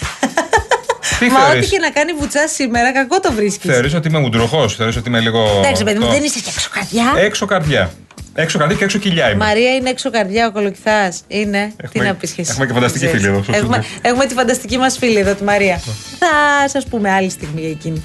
Τι 1.19 1.27
Μα 1.27 1.39
ό,τι 1.41 1.51
θεωρείς, 1.51 1.71
και 1.71 1.79
να 1.79 1.91
κάνει 1.91 2.13
βουτσά 2.13 2.49
σήμερα, 2.49 2.93
κακό 2.93 3.21
το 3.21 3.33
βρίσκεις. 3.33 3.71
θεωρείς 3.73 3.95
ότι 3.95 4.09
είμαι 4.09 4.19
μουντροχός, 4.19 4.75
θεωρείς 4.77 4.97
ότι 4.97 5.09
είμαι 5.09 5.21
λίγο... 5.21 5.59
Εντάξει, 5.59 5.85
παιδί 5.85 5.99
μου, 5.99 6.05
αυτό. 6.05 6.17
δεν 6.17 6.27
είσαι 6.27 6.41
και 6.41 6.51
έξω 6.55 6.69
καρδιά. 6.73 7.15
Έξω 7.25 7.47
καρδιά. 7.47 7.91
Έξω 8.35 8.59
καρδιά 8.59 8.77
και 8.77 8.85
έξω 8.85 8.99
κοιλιά 8.99 9.31
είμαι. 9.31 9.45
Μαρία 9.45 9.75
είναι 9.75 9.91
έξω 9.91 10.11
καρδιά, 10.11 10.47
ο 10.47 10.53
Κολοκυθάς. 10.53 11.23
Είναι. 11.29 11.73
Τι 11.77 11.85
Έχουμε- 11.85 12.05
να 12.05 12.15
πεις 12.15 12.31
και 12.31 12.41
εσύ. 12.41 12.51
έχουμε 12.51 12.67
και 12.67 12.73
φανταστική 12.73 13.05
Ξέρεις. 13.07 13.23
φίλη 13.25 13.33
εδώ, 13.35 13.43
σωστά. 13.43 13.59
Έχουμε, 13.59 13.85
έχουμε 14.03 14.27
τη 14.27 14.35
φανταστική 14.35 14.79
μας 14.79 14.99
φίλη 14.99 15.19
εδώ, 15.19 15.35
τη 15.35 15.45
Μαρία. 15.45 15.81
Θα 16.19 16.69
σας 16.69 16.87
πούμε 16.87 17.11
άλλη 17.13 17.31
στιγμή 17.31 17.61
για 17.61 17.71
εκείνη. 17.71 18.03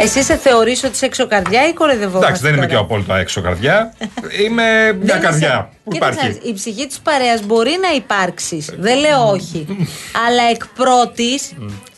Εσύ 0.00 0.22
σε 0.22 0.36
θεωρείς 0.36 0.84
ότι 0.84 0.92
είσαι 0.94 1.04
έξω 1.06 1.26
καρδιά 1.26 1.68
ή 1.68 1.72
κοροϊδευόμαστε 1.72 2.26
Εντάξει, 2.26 2.42
δεν 2.42 2.54
είμαι 2.54 2.66
και 2.66 2.72
τώρα; 2.72 2.84
απόλυτα 2.84 3.18
έξω 3.18 3.40
καρδιά. 3.40 3.94
Είμαι 4.44 4.62
μια 4.92 5.14
Δεν 5.14 5.20
καρδιά 5.20 5.48
είσαι- 5.48 5.68
που 5.84 5.90
Κοίταξε, 5.90 6.18
υπάρχει. 6.26 6.48
η 6.48 6.52
ψυχή 6.54 6.86
της 6.86 6.98
παρέας 6.98 7.42
μπορεί 7.46 7.70
να 7.82 7.94
υπάρξεις. 7.96 8.70
δεν 8.78 8.98
λέω 8.98 9.28
όχι. 9.28 9.66
αλλά 10.28 10.42
εκ 10.50 10.66
πρώτης. 10.66 11.52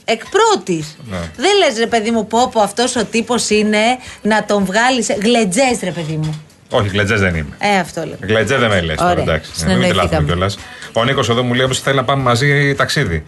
Εκ 0.04 0.22
πρώτης. 0.30 0.96
Ναι. 1.10 1.16
Δεν 1.36 1.56
λες 1.58 1.78
ρε 1.78 1.86
παιδί 1.86 2.10
μου, 2.10 2.26
πω 2.26 2.48
πω 2.52 2.60
αυτός 2.60 2.96
ο 2.96 3.04
τύπος 3.04 3.50
είναι 3.50 3.84
να 4.22 4.44
τον 4.44 4.64
βγάλεις. 4.64 5.08
Γλετζές, 5.22 5.78
ρε 5.82 5.90
παιδί 5.90 6.16
μου. 6.16 6.44
Όχι, 6.70 6.88
γλετζές 6.88 7.20
δεν 7.20 7.34
είμαι. 7.34 7.56
Ε, 7.58 7.78
αυτό 7.78 8.04
λέω. 8.04 8.16
Γλετζές 8.20 8.58
δεν 8.60 8.68
με 8.68 8.80
λες 8.80 8.96
τώρα, 8.96 9.10
Ωραία. 9.10 9.22
εντάξει. 9.22 9.50
Ε, 9.50 9.54
Μην 9.56 9.60
Συνεννοηθήκαμε. 9.60 10.02
τρελαθούμε 10.06 10.32
κιόλας. 10.32 10.58
Ο 10.92 11.04
Νίκος 11.04 11.28
εδώ 11.28 11.42
μου 11.42 11.54
λέει 11.54 11.66
πω 11.66 11.74
θέλει 11.74 11.96
να 11.96 12.04
πάμε 12.04 12.22
μαζί 12.22 12.74
ταξίδι. 12.74 13.24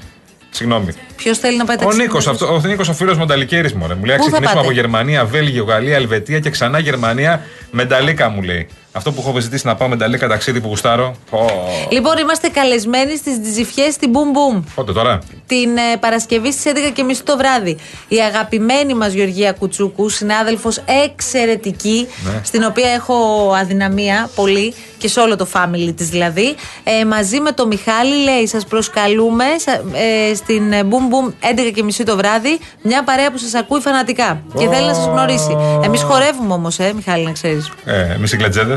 Συγγνώμη. 0.50 0.92
Ποιος 1.22 1.38
θέλει 1.38 1.56
να 1.56 1.64
πάει 1.64 1.76
Ο 1.76 1.78
ταξίδι 1.80 2.02
Νίκος, 2.02 2.26
μαζί 2.26 2.38
σου; 2.38 2.44
αυτός, 2.44 2.64
ο 2.64 2.68
Νίκος 2.68 2.88
ο 2.88 2.92
φίλος 2.92 3.16
Μονταλικέρης 3.16 3.72
μου. 3.72 3.78
Μου 3.80 3.87
λέει 3.87 3.96
να 3.98 4.04
Πού 4.04 4.06
θα 4.06 4.16
ξεκινήσουμε 4.16 4.46
πάτε; 4.46 4.58
από 4.66 4.72
Γερμανία, 4.72 5.25
Βέλγιο, 5.25 5.64
Γαλλία, 5.64 5.94
Ελβετία 5.96 6.38
και 6.38 6.50
ξανά 6.50 6.78
Γερμανία 6.78 7.42
με 7.70 7.84
Νταλίκα 7.84 8.28
μου 8.28 8.42
λέει. 8.42 8.66
Αυτό 8.92 9.12
που 9.12 9.25
έχω 9.28 9.40
ζητήσει 9.40 9.66
να 9.66 9.75
πάω 9.75 9.88
με 9.88 9.96
Νταλίκα 9.96 10.28
ταξίδι 10.28 10.60
που 10.60 10.68
γουστάρω. 10.68 11.14
Ω, 11.30 11.38
Λοιπόν, 11.90 12.18
είμαστε 12.18 12.48
καλεσμένοι 12.48 13.16
στις 13.16 13.40
τζιφιέ 13.42 13.90
στην 13.90 14.10
Boom 14.12 14.56
Boom. 14.56 14.62
Πότε 14.75 14.92
τώρα; 14.92 15.18
Την 15.46 15.76
ε, 15.76 15.96
Παρασκευή 16.00 16.52
στις 16.52 16.72
11.30 16.96 17.16
το 17.25 17.37
βράδυ. 17.37 17.76
Η 18.08 18.16
αγαπημένη 18.16 18.94
μας 18.94 19.12
Γεωργία 19.12 19.52
Κουτσούκου, 19.52 20.08
συνάδελφος 20.08 20.80
εξαιρετική, 21.04 22.06
Ναι. 22.25 22.40
στην 22.44 22.62
οποία 22.64 22.88
έχω 22.90 23.14
αδυναμία 23.60 24.30
πολύ 24.34 24.75
και 24.98 25.08
σε 25.08 25.20
όλο 25.20 25.37
το 25.37 25.46
family 25.52 25.92
της 25.96 26.08
δηλαδή. 26.08 26.54
Ε, 26.84 27.04
μαζί 27.04 27.40
με 27.40 27.52
το 27.52 27.66
Μιχάλη, 27.66 28.22
λέει, 28.22 28.46
σας 28.46 28.64
προσκαλούμε 28.66 29.44
σα- 29.56 29.72
ε, 29.98 30.34
στην 30.34 30.72
ε, 30.72 30.82
Boom 30.90 31.07
Boom 31.10 31.32
11.30 31.98 32.02
το 32.04 32.16
βράδυ, 32.16 32.58
μια 32.82 33.02
παρέα 33.04 33.30
που 33.30 33.38
σας 33.38 33.54
ακούει 33.54 33.80
φανατικά 33.80 34.42
και 34.58 34.68
θέλει 34.68 34.86
να 34.86 34.94
σας 34.94 35.04
γνωρίσει. 35.06 35.56
Εμείς 35.84 36.02
χορεύουμε 36.02 36.52
όμως, 36.54 36.78
ε, 36.78 36.92
Μιχάλη, 36.94 37.24
να 37.24 37.32
ξέρεις. 37.32 37.70
Ε, 37.84 38.12
Εμείς 38.12 38.32
οι 38.32 38.36
γλετζέδε. 38.36 38.74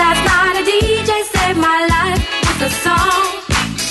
Last 0.00 0.22
night 0.30 0.56
a 0.60 0.62
DJ 0.68 1.10
saved 1.32 1.58
my 1.68 1.78
life 1.94 2.24
with 2.46 2.62
a 2.68 2.70
song. 2.84 3.18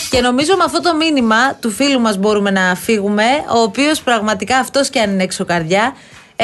Και 0.10 0.22
νομίζω 0.22 0.56
με 0.58 0.64
αυτό 0.64 0.82
το 0.82 0.96
μήνυμα 0.96 1.54
του 1.56 1.72
φίλου 1.72 2.00
μας 2.00 2.18
μπορούμε 2.18 2.52
να 2.52 2.76
φύγουμε, 2.76 3.24
ο 3.56 3.60
οποίος 3.62 4.02
πραγματικά 4.02 4.58
αυτός 4.58 4.90
και 4.90 5.00
αν 5.00 5.12
είναι 5.12 5.24
έξω 5.24 5.46
καρδιά, 5.46 5.96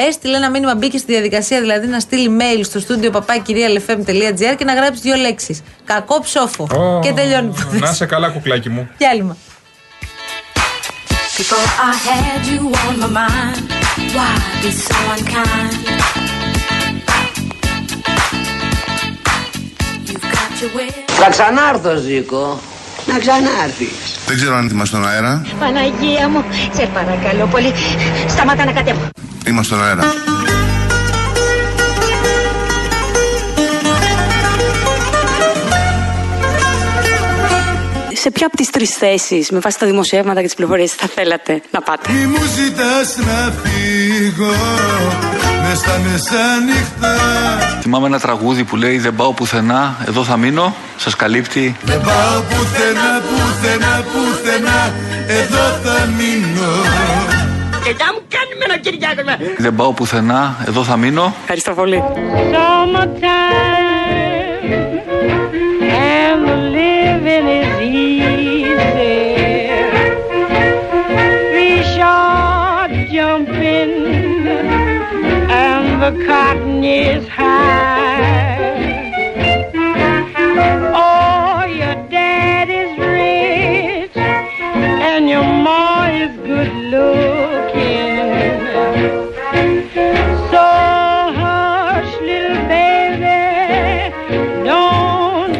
έστειλε 0.08 0.36
ένα 0.36 0.50
μήνυμα, 0.50 0.74
μπήκε 0.74 0.98
στη 0.98 1.12
διαδικασία 1.12 1.60
δηλαδή 1.60 1.86
να 1.86 2.00
στείλει 2.00 2.36
mail 2.40 2.60
στο 2.64 2.78
στούντιο 2.80 3.10
παπάκυριαλεφm.gr 3.10 4.54
και 4.58 4.64
να 4.64 4.74
γράψει 4.74 5.00
δύο 5.00 5.16
λέξεις. 5.16 5.62
Κακό 5.84 6.20
ψόφο. 6.20 6.68
Και 7.02 7.12
τελειώνει 7.12 7.46
η 7.46 7.50
Να 7.58 7.66
υπόθεση. 7.76 7.94
σε 7.94 8.06
καλά, 8.06 8.28
κουκλάκι 8.28 8.68
μου. 8.68 8.88
Διάλειμμα. 8.98 9.36
Before 11.38 11.68
I 11.90 11.94
had 12.08 12.42
you 12.52 12.60
on 12.86 12.94
my 13.02 13.10
mind, 13.20 13.58
why 14.16 14.32
be 14.62 14.70
so 14.86 14.96
unkind? 15.14 15.80
You've 20.06 20.22
got 20.34 20.52
your 20.62 20.70
way. 20.78 20.90
Θα 21.06 21.28
ξανάρθω, 21.30 21.96
Ζήκο. 21.96 22.60
Να 23.06 23.18
ξανάρθεις. 23.18 24.18
Δεν 24.26 24.36
ξέρω 24.36 24.54
αν 24.56 24.68
είμαστε 24.68 24.96
στον 24.96 25.08
αέρα. 25.08 25.46
Παναγία 25.60 26.28
μου, 26.28 26.44
σε 26.74 26.86
παρακαλώ 26.94 27.46
πολύ. 27.46 27.72
Σταμάτα 28.28 28.64
να 28.64 28.72
κατέβω. 28.72 29.08
Είμαστε 29.46 29.74
στον 29.74 29.86
αέρα. 29.86 30.02
Σε 38.12 38.30
ποια 38.30 38.46
από 38.46 38.56
τις 38.56 38.70
τρεις 38.70 38.90
θέσεις, 38.90 39.50
με 39.50 39.58
βάση 39.58 39.78
τα 39.78 39.86
δημοσιεύματα 39.86 40.40
και 40.40 40.46
τις 40.46 40.54
πληροφορίες, 40.54 40.92
θα 40.92 41.06
θέλατε 41.14 41.62
να 41.70 41.80
πάτε; 41.80 42.12
Μη 42.12 42.26
μου 42.26 42.42
ζητάς 42.56 43.16
να 43.16 43.52
φύγω 43.62 44.54
μες 45.68 45.78
στα 45.78 46.00
μεσάνυχτα 46.04 47.16
Θυμάμαι 47.80 48.06
ένα 48.06 48.20
τραγούδι 48.20 48.64
που 48.64 48.76
λέει 48.76 48.98
Δεν 48.98 49.14
πάω 49.14 49.32
πουθενά, 49.32 49.96
εδώ 50.06 50.24
θα 50.24 50.36
μείνω. 50.36 50.74
Σας 50.96 51.16
καλύπτει. 51.16 51.76
Δεν 51.82 52.00
πάω 52.00 52.40
πουθενά, 52.40 53.22
πουθενά, 53.28 54.04
πουθενά 54.12 54.94
Εδώ 55.26 55.64
θα 55.84 56.06
μείνω 56.16 56.70
Και 57.84 57.94
θα 57.98 58.04
μου 58.14 58.25
κάνουμε 58.56 58.64
ένα 58.64 58.76
Κυριάκο 58.78 59.22
με. 59.24 59.36
Δεν 59.58 59.74
πάω 59.74 59.92
πουθενά, 59.92 60.64
εδώ 60.68 60.82
θα 60.84 60.96
μείνω. 60.96 61.34
Ευχαριστώ 61.40 61.72
πολύ. 61.72 62.02
And 66.28 66.40
the 66.50 66.58
living 66.76 67.46
is 67.60 67.72
easy. 68.04 69.18
Fish 71.54 71.94
are 72.18 72.88
jumping 73.14 73.92
and 75.64 75.86
the 76.02 76.12
cotton 76.26 76.82
is 77.08 77.22
high. 77.38 77.86
Oh, 81.00 81.05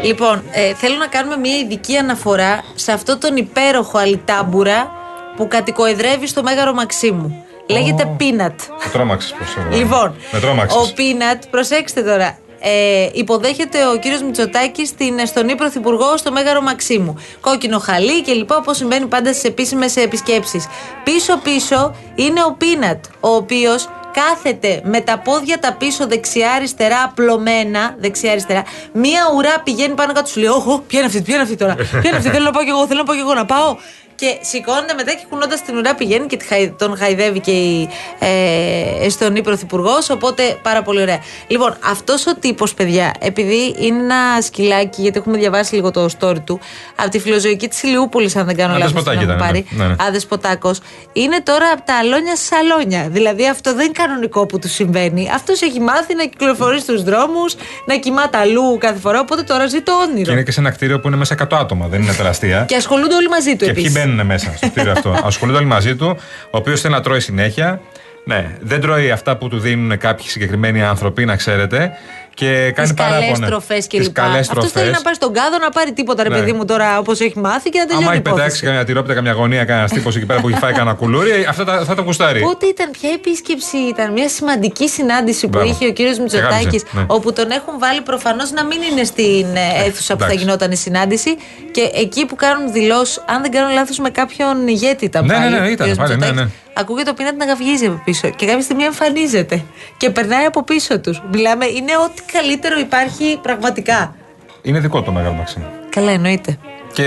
Λοιπόν, 0.07 0.43
ε, 0.51 0.73
θέλω 0.73 0.95
να 0.97 1.07
κάνουμε 1.07 1.37
μια 1.37 1.57
ειδική 1.57 1.97
αναφορά 1.97 2.63
σε 2.75 2.91
αυτό 2.91 3.17
τον 3.17 3.35
υπέροχο 3.35 3.97
αλιτάμπουρα 3.97 4.91
που 5.35 5.47
κατοικοεδρεύει 5.47 6.27
στο 6.27 6.43
Μέγαρο 6.43 6.73
Μαξίμου. 6.73 7.45
Λέγεται 7.69 8.15
Peanut. 8.19 8.55
Με 8.83 8.89
τρόμαξες 8.91 9.33
πώς. 9.33 9.77
Λοιπόν, 9.77 10.15
Με 10.31 10.39
τρόμαξες. 10.39 10.77
ο 10.89 10.93
Πίνατ, 10.93 11.43
προσέξτε 11.49 12.01
τώρα. 12.01 12.37
Ε, 12.59 13.09
υποδέχεται 13.13 13.87
ο 13.87 13.97
κύριος 13.99 14.21
Μητσοτάκη 14.21 14.85
στην 14.85 15.19
Εστονή 15.19 15.55
Πρωθυπουργό 15.55 16.17
στο 16.17 16.31
Μέγαρο 16.31 16.61
Μαξίμου. 16.61 17.17
Κόκκινο 17.41 17.79
χαλί 17.79 18.21
και 18.21 18.33
λοιπά, 18.33 18.55
όπως 18.57 18.77
συμβαίνει 18.77 19.05
πάντα 19.05 19.31
στις 19.33 19.43
επίσημες 19.43 19.95
επισκέψεις. 19.95 20.67
Πίσω-πίσω 21.03 21.95
είναι 22.15 22.43
ο 22.43 22.53
Πίνατ, 22.57 23.05
ο 23.19 23.29
οποίος 23.29 23.89
κάθεται 24.19 24.81
με 24.83 25.01
τα 25.01 25.17
πόδια 25.19 25.59
τα 25.59 25.73
πίσω 25.73 26.07
δεξιά-αριστερά, 26.07 27.03
απλωμένα 27.03 27.95
δεξιά-αριστερά. 27.99 28.63
Μία 28.91 29.21
ουρά 29.35 29.61
πηγαίνει 29.63 29.93
πάνω 29.93 30.13
κάτω, 30.13 30.29
σου 30.29 30.39
λέει: 30.39 30.49
Όχι, 30.49 30.81
ποια 30.87 30.99
είναι 30.99 31.07
αυτή, 31.07 31.21
ποια 31.21 31.33
είναι 31.33 31.43
αυτή 31.43 31.55
τώρα. 31.55 31.75
Ποια 31.75 32.01
είναι 32.05 32.17
αυτή, 32.17 32.29
θέλω 32.29 32.45
να 32.45 32.51
πάω 32.51 32.63
κι 32.63 32.69
εγώ, 32.69 32.87
θέλω 32.87 32.99
να 32.99 33.05
πάω 33.05 33.15
κι 33.15 33.21
εγώ 33.21 33.33
να 33.33 33.45
πάω. 33.45 33.77
Και 34.17 34.37
σηκώνεται 34.41 34.93
μετά 34.93 35.13
και 35.13 35.25
κουνώντας 35.29 35.61
την 35.61 35.77
ουρά 35.77 35.95
πηγαίνει 35.95 36.25
και 36.25 36.37
τη 36.37 36.45
χαϊ- 36.45 36.71
τον 36.77 36.97
χαϊδεύει 36.97 37.39
και 37.39 37.51
η 37.51 37.89
ε, 38.19 39.05
Εστονή 39.05 39.41
Πρωθυπουργό. 39.41 39.93
Οπότε 40.11 40.57
πάρα 40.61 40.81
πολύ 40.81 41.01
ωραία. 41.01 41.19
Λοιπόν, 41.47 41.77
αυτός 41.89 42.27
ο 42.27 42.35
τύπος, 42.35 42.73
παιδιά, 42.73 43.11
επειδή 43.19 43.75
είναι 43.79 43.99
ένα 44.03 44.41
σκυλάκι, 44.41 45.01
γιατί 45.01 45.17
έχουμε 45.17 45.37
διαβάσει 45.37 45.75
λίγο 45.75 45.91
το 45.91 46.09
story 46.19 46.35
του, 46.45 46.59
από 46.95 47.09
τη 47.09 47.19
φιλοζωική 47.19 47.67
της 47.67 47.83
Ηλιούπολης, 47.83 48.35
αν 48.35 48.45
δεν 48.45 48.55
κάνω 48.55 48.73
Α, 48.73 48.77
λάθος. 48.77 48.93
δεσποτάκι 48.93 49.23
ήταν, 49.23 49.37
ναι. 49.37 49.61
Ναι, 49.83 49.87
ναι. 49.87 49.95
Αδεσποτάκο, 50.07 50.71
είναι 51.13 51.41
τώρα 51.41 51.69
από 51.73 51.81
τα 51.85 51.97
αλόνια 51.97 52.35
στι 52.35 52.55
αλόνια. 52.55 53.07
Δηλαδή 53.09 53.47
αυτό 53.49 53.73
δεν 53.75 53.83
είναι 53.85 53.93
κανονικό 53.93 54.45
που 54.45 54.59
του 54.59 54.69
συμβαίνει. 54.69 55.29
Αυτός 55.33 55.61
έχει 55.61 55.79
μάθει 55.79 56.15
να 56.15 56.23
κυκλοφορεί 56.25 56.79
στους 56.79 57.03
δρόμους, 57.03 57.55
να 57.85 57.95
κοιμάται 57.97 58.37
αλλού 58.37 58.77
κάθε 58.79 58.99
φορά. 58.99 59.19
Οπότε 59.19 59.41
τώρα 59.43 59.67
ζει 59.67 59.81
το 59.81 59.91
Και 59.91 60.11
όνειρο. 60.11 60.31
είναι 60.31 60.43
και 60.43 60.51
σε 60.51 60.59
ένα 60.59 60.69
κτίριο 60.71 60.99
που 60.99 61.07
είναι 61.07 61.17
μέσα 61.17 61.33
100 61.33 61.57
άτομα, 61.59 61.87
δεν 61.87 62.01
είναι 62.01 62.13
τεραστία. 62.13 62.65
Και 62.67 62.75
ασχολούνται 62.75 63.15
όλοι 63.15 63.29
μαζί 63.29 63.55
του 63.55 63.65
Και 63.65 63.73
ποιοι 63.73 63.83
επίσης. 63.87 63.93
Μπαίνουν 64.07 64.25
μέσα 64.25 64.53
στο 64.55 64.69
κτίριο 64.69 64.91
αυτό. 64.91 65.19
Ασχολούνται 65.23 65.57
όλοι 65.57 65.67
μαζί 65.67 65.95
του, 65.95 66.17
ο 66.43 66.57
οποίος 66.57 66.81
θέλει 66.81 66.93
να 66.93 67.01
τρώει 67.01 67.19
συνέχεια. 67.19 67.81
Ναι, 68.25 68.57
δεν 68.61 68.81
τρώει 68.81 69.11
αυτά 69.11 69.37
που 69.37 69.47
του 69.47 69.59
δίνουν 69.59 69.97
κάποιοι 69.97 70.27
συγκεκριμένοι 70.27 70.83
άνθρωποι, 70.83 71.25
να 71.25 71.35
ξέρετε. 71.35 71.91
Και 72.39 72.71
κάνει 72.75 72.87
Τι 72.89 72.93
καλές 72.93 73.19
παράπονα. 73.19 73.47
τροφές 73.47 73.87
Τις 73.87 73.99
κλπ. 74.05 74.13
καλές 74.13 74.39
Αυτό 74.49 74.61
θέλει 74.61 74.71
τροφές. 74.71 74.91
να 74.91 75.01
πάρει 75.01 75.15
στον 75.15 75.33
κάδο 75.33 75.57
να 75.57 75.69
πάρει 75.69 75.91
τίποτα, 75.93 76.23
ρε 76.23 76.29
Ναι. 76.29 76.35
παιδί 76.37 76.53
μου 76.53 76.65
τώρα 76.65 76.99
όπως 76.99 77.19
έχει 77.19 77.39
μάθει 77.39 77.69
και 77.69 77.79
να 77.79 77.85
τελειώνει. 77.85 78.05
Άμα 78.05 78.13
η 78.13 78.15
έχει 78.15 78.23
πετάξει 78.23 78.45
υπόθεση. 78.45 78.65
καμιά 78.65 78.83
τυρόπιτα, 78.83 79.13
καμιά 79.13 79.31
γωνία, 79.31 79.65
κανένας 79.65 79.91
τύπος 79.91 80.15
εκεί 80.15 80.25
πέρα 80.25 80.39
που 80.41 80.47
έχει 80.49 80.57
φάει 80.57 80.73
κανένα 80.73 80.95
κουλούρι, 80.95 81.45
αυτά 81.49 81.63
τα, 81.63 81.83
θα 81.85 81.95
τα 81.95 82.01
γουστάρει. 82.01 82.39
Πότε 82.39 82.65
ήταν, 82.65 82.91
ποια 82.91 83.09
επίσκεψη 83.13 83.77
ήταν, 83.77 84.11
μια 84.11 84.29
σημαντική 84.29 84.89
συνάντηση 84.89 85.41
που 85.41 85.49
Μπράβο. 85.49 85.67
είχε 85.69 85.85
ο 85.87 85.91
κύριος 85.91 86.19
Μητσοτάκης, 86.19 86.63
γάμισε, 86.63 86.85
ναι. 86.91 87.03
όπου 87.07 87.33
τον 87.33 87.51
έχουν 87.51 87.79
βάλει 87.79 88.01
προφανώς 88.01 88.51
να 88.51 88.65
μην 88.65 88.79
είναι 88.91 89.03
στην 89.03 89.45
ε, 89.55 89.85
αίθουσα 89.85 90.13
που 90.13 90.19
θα 90.19 90.25
εντάξει. 90.25 90.43
γινόταν 90.43 90.71
η 90.71 90.75
συνάντηση 90.77 91.37
και 91.71 91.89
εκεί 91.93 92.25
που 92.25 92.35
κάνουν 92.35 92.71
δηλώσεις, 92.71 93.23
αν 93.27 93.41
δεν 93.41 93.51
κάνω 93.51 93.73
λάθος, 93.73 93.97
με 93.99 94.09
κάποιον 94.09 94.67
ηγέτη 94.67 95.05
ήταν 95.05 95.25
Ναι, 95.25 95.33
πάλι. 95.33 95.49
ναι, 95.53 95.59
ναι, 95.59 95.67
ο 95.67 95.71
ήταν 95.71 96.51
κύριος 96.83 97.03
πάλι, 97.03 97.03
ναι, 97.03 97.09
Μητσοτάκης. 97.09 97.09
ναι. 97.09 97.09
Ακούγεται 97.09 97.09
ο 97.09 97.13
πίνατη 97.13 97.37
να 97.37 97.45
γαυγίζει 97.45 97.85
από 97.85 98.01
πίσω 98.05 98.29
και 98.29 98.45
κάποια 98.45 98.61
στιγμή 98.61 98.83
εμφανίζεται 98.83 99.63
και 99.97 100.09
περνάει 100.09 100.45
από 100.45 100.63
πίσω 100.63 100.99
τους. 100.99 101.21
Μιλάμε, 101.31 101.65
είναι 101.65 101.91
ό,τι 102.05 102.21
καλύτερο 102.31 102.79
υπάρχει 102.79 103.39
πραγματικά. 103.41 104.15
Είναι 104.61 104.79
δικό 104.79 105.01
του 105.01 105.13
Μεγάλο 105.13 105.33
Μαξίμ. 105.33 105.61
Καλά, 105.89 106.11
εννοείται. 106.11 106.57
Και, 106.93 107.03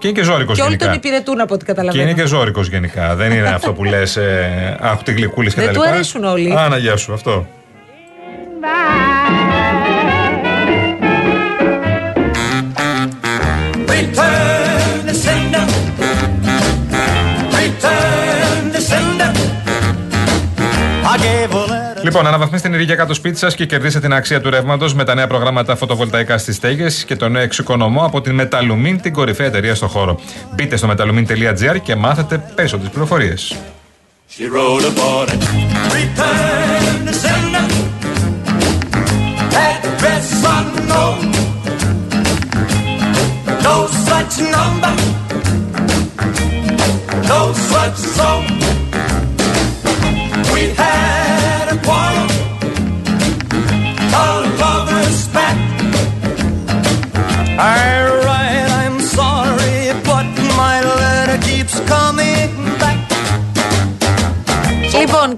και 0.00 0.06
είναι 0.08 0.16
και 0.18 0.22
ζώρικος 0.22 0.56
Και 0.56 0.62
όλοι 0.62 0.70
γενικά. 0.70 0.86
τον 0.86 0.94
υπηρετούν 0.94 1.40
από 1.40 1.54
ό,τι 1.54 1.64
Και 1.64 1.72
καταλαβαίνω. 1.72 2.02
είναι 2.02 2.12
και 2.20 2.26
ζώρικος 2.26 2.68
γενικά. 2.68 3.14
Δεν 3.14 3.32
είναι 3.32 3.48
αυτό 3.48 3.72
που 3.72 3.84
λες, 3.84 4.16
ε, 4.16 4.76
αχ, 4.80 5.02
τη 5.02 5.12
γλυκούλη 5.12 5.48
και 5.48 5.54
Δεν 5.54 5.66
τα 5.66 5.72
του 5.72 5.80
λοιπά. 5.80 5.92
αρέσουν 5.94 6.24
όλοι. 6.24 6.52
Α, 6.58 6.68
να 6.68 6.76
γεια 6.76 6.96
σου, 6.96 7.12
αυτό. 7.12 7.46
Return 8.62 9.89
Λοιπόν, 22.10 22.26
αναβαθμίστε 22.26 22.66
την 22.66 22.74
ενέργεια 22.74 22.96
κάτω 22.96 23.14
σπίτι 23.14 23.38
σας 23.38 23.54
και 23.54 23.66
κερδίστε 23.66 24.00
την 24.00 24.12
αξία 24.12 24.40
του 24.40 24.50
ρεύματος 24.50 24.94
με 24.94 25.04
τα 25.04 25.14
νέα 25.14 25.26
προγράμματα 25.26 25.76
φωτοβολταϊκά 25.76 26.38
στις 26.38 26.56
στέγες 26.56 27.04
και 27.04 27.16
το 27.16 27.28
νέο 27.28 27.42
εξοικονομό 27.42 28.04
από 28.04 28.20
την 28.20 28.40
Metalumin, 28.40 28.96
την 29.02 29.12
κορυφαία 29.12 29.46
εταιρεία 29.46 29.74
στο 29.74 29.86
χώρο. 29.86 30.20
Μπείτε 30.54 30.76
στο 30.76 30.88
metalumin.gr 30.90 31.80
και 31.82 31.96
μάθετε 31.96 32.52
περισσότερε 32.54 32.88
πληροφορίες. 32.88 33.56
She 34.36 34.42
wrote 34.42 34.84
upon 34.92 35.24
it. 35.34 35.42
Return 35.98 37.04
the 37.08 37.14
sender. 37.22 37.66
Address 39.68 40.28
unknown. 40.56 41.18
No 43.66 43.76
such 44.08 44.34
number. 44.56 44.92
No 47.30 47.40
such 47.70 47.96
song. 48.16 48.59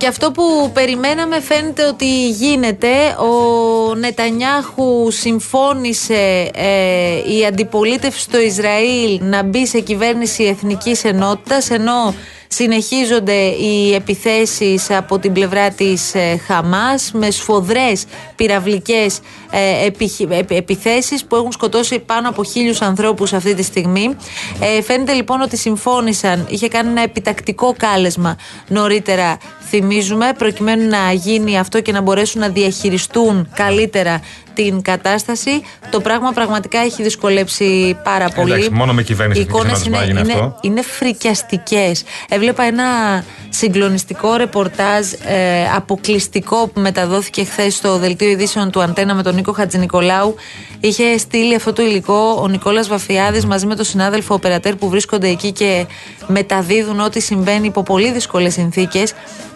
Και 0.03 0.09
αυτό 0.09 0.31
που 0.31 0.71
περιμέναμε 0.75 1.41
φαίνεται 1.41 1.85
ότι 1.87 2.29
γίνεται. 2.29 2.89
Ο 3.19 3.95
Νετανιάχου 3.95 5.11
συμφώνησε 5.11 6.51
ε, 6.55 7.35
η 7.39 7.47
αντιπολίτευση 7.47 8.21
στο 8.21 8.41
Ισραήλ 8.41 9.19
να 9.23 9.43
μπει 9.43 9.67
σε 9.67 9.81
κυβέρνηση 9.81 10.45
εθνικής 10.45 11.05
ενότητας, 11.05 11.71
ενώ 11.71 12.15
συνεχίζονται 12.49 13.35
οι 13.43 13.95
επιθέσεις 13.95 14.91
από 14.91 15.19
την 15.19 15.33
πλευρά 15.33 15.71
της 15.71 16.15
ε, 16.15 16.41
Χαμάς 16.47 17.11
με 17.13 17.31
σφοδρές 17.31 18.05
πυραυλικές 18.37 19.17
ε, 19.17 19.21
επιχει- 19.21 19.29
επι- 19.29 19.42
επιθέσεις 20.49 21.25
που 21.25 21.37
έχουν 21.37 21.53
σκοτώσει 21.53 21.99
πάνω 21.99 22.29
από 22.29 22.45
χίλιους 22.45 22.83
ανθρώπους 22.83 23.33
αυτή 23.33 23.55
τη 23.55 23.63
στιγμή. 23.63 24.17
Ε, 24.61 24.83
φαίνεται 24.83 25.13
λοιπόν 25.13 25.41
ότι 25.41 25.57
συμφώνησαν, 25.57 26.47
είχε 26.49 26.69
κάνει 26.69 26.91
ένα 26.91 27.03
επιτακτικό 27.03 27.75
κάλεσμα 27.79 28.37
νωρίτερα 28.69 29.39
θυμίζουμε 29.69 30.33
προκειμένου 30.39 30.89
να 30.89 31.13
γίνει 31.13 31.59
αυτό 31.59 31.81
και 31.81 31.93
να 31.93 32.01
μπορέσουν 32.01 32.41
να 32.41 32.49
διαχειριστούν 32.49 33.49
καλύτερα 33.55 34.21
την 34.55 34.83
κατάσταση. 34.83 35.63
Το 35.91 36.01
πράγμα 36.01 36.33
πραγματικά 36.33 36.79
έχει 36.79 37.03
δυσκολέψει 37.03 37.99
πάρα 38.05 38.29
πολύ. 38.29 38.53
Εντάξει, 38.53 38.71
μόνο 38.71 38.93
με 38.93 39.03
κυβέρνηση 39.03 39.41
Οι 39.41 39.43
εθνικής 39.43 39.61
εικόνες 39.61 39.87
ενότητας 39.87 39.87
είναι, 39.87 39.97
μπορεί 39.97 40.13
να 40.13 40.21
γίνει 40.21 40.33
είναι, 40.33 40.45
αυτό. 40.45 40.69
είναι 40.69 40.83
φρικιαστικές. 40.83 42.05
Έβλεπα 42.29 42.63
ένα 42.63 42.85
συγκλονιστικό 43.49 44.35
ρεπορτάζ 44.35 45.13
ε, 45.13 45.69
αποκλειστικό 45.75 46.67
που 46.67 46.81
μεταδόθηκε 46.81 47.45
χθες 47.45 47.75
στο 47.75 47.99
δελτίο 47.99 48.29
ειδήσεων 48.29 48.71
του 48.71 48.83
Αντένα 48.83 49.15
με 49.15 49.23
τον 49.23 49.39
Νίκο 49.43 49.53
Χατζηνικολάου. 49.53 50.35
Είχε 50.81 51.19
στείλει 51.19 51.55
αυτό 51.55 51.73
το 51.73 51.83
υλικό 51.83 52.39
ο 52.43 52.49
Νικόλας 52.49 52.89
Βαφιάδης 52.89 53.47
μαζί 53.47 53.67
με 53.67 53.75
τον 53.75 53.85
συνάδελφο 53.85 54.35
οπερατέρ 54.35 54.77
που 54.77 54.89
βρίσκονται 54.89 55.29
εκεί 55.29 55.53
και 55.53 55.87
μεταδίδουν 56.27 57.01
ό,τι 57.01 57.21
συμβαίνει 57.21 57.67
υπό 57.67 57.83
πολύ 57.83 58.13
δύσκολες 58.13 58.53
συνθήκες 58.53 59.13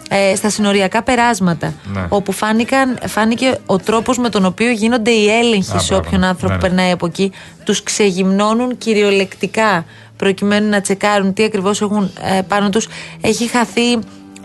ε, 0.09 0.35
στα 0.35 0.49
συνοριακά 0.49 1.03
περάσματα. 1.03 1.73
Ναι. 1.93 2.05
Όπου 2.09 2.31
φάνηκαν, 2.31 2.97
φάνηκε 3.07 3.57
ο 3.65 3.77
τρόπος 3.77 4.17
με 4.17 4.29
τον 4.29 4.45
οποίο 4.45 4.71
γίνονται 4.71 5.11
οι 5.11 5.29
έλεγχοι 5.29 5.75
Α, 5.75 5.79
σε 5.79 5.85
μπράβο. 5.87 6.03
όποιον 6.05 6.23
άνθρωπο 6.23 6.53
Ναι, 6.53 6.59
ναι. 6.61 6.67
περνάει 6.67 6.91
από 6.91 7.05
εκεί. 7.05 7.31
Τους 7.63 7.83
ξεγυμνώνουν 7.83 8.77
κυριολεκτικά 8.77 9.85
προκειμένου 10.17 10.69
να 10.69 10.81
τσεκάρουν 10.81 11.33
τι 11.33 11.43
ακριβώς 11.43 11.81
έχουν 11.81 12.11
ε, 12.37 12.41
πάνω 12.41 12.69
τους. 12.69 12.87
Έχει 13.21 13.47
χαθεί 13.47 13.99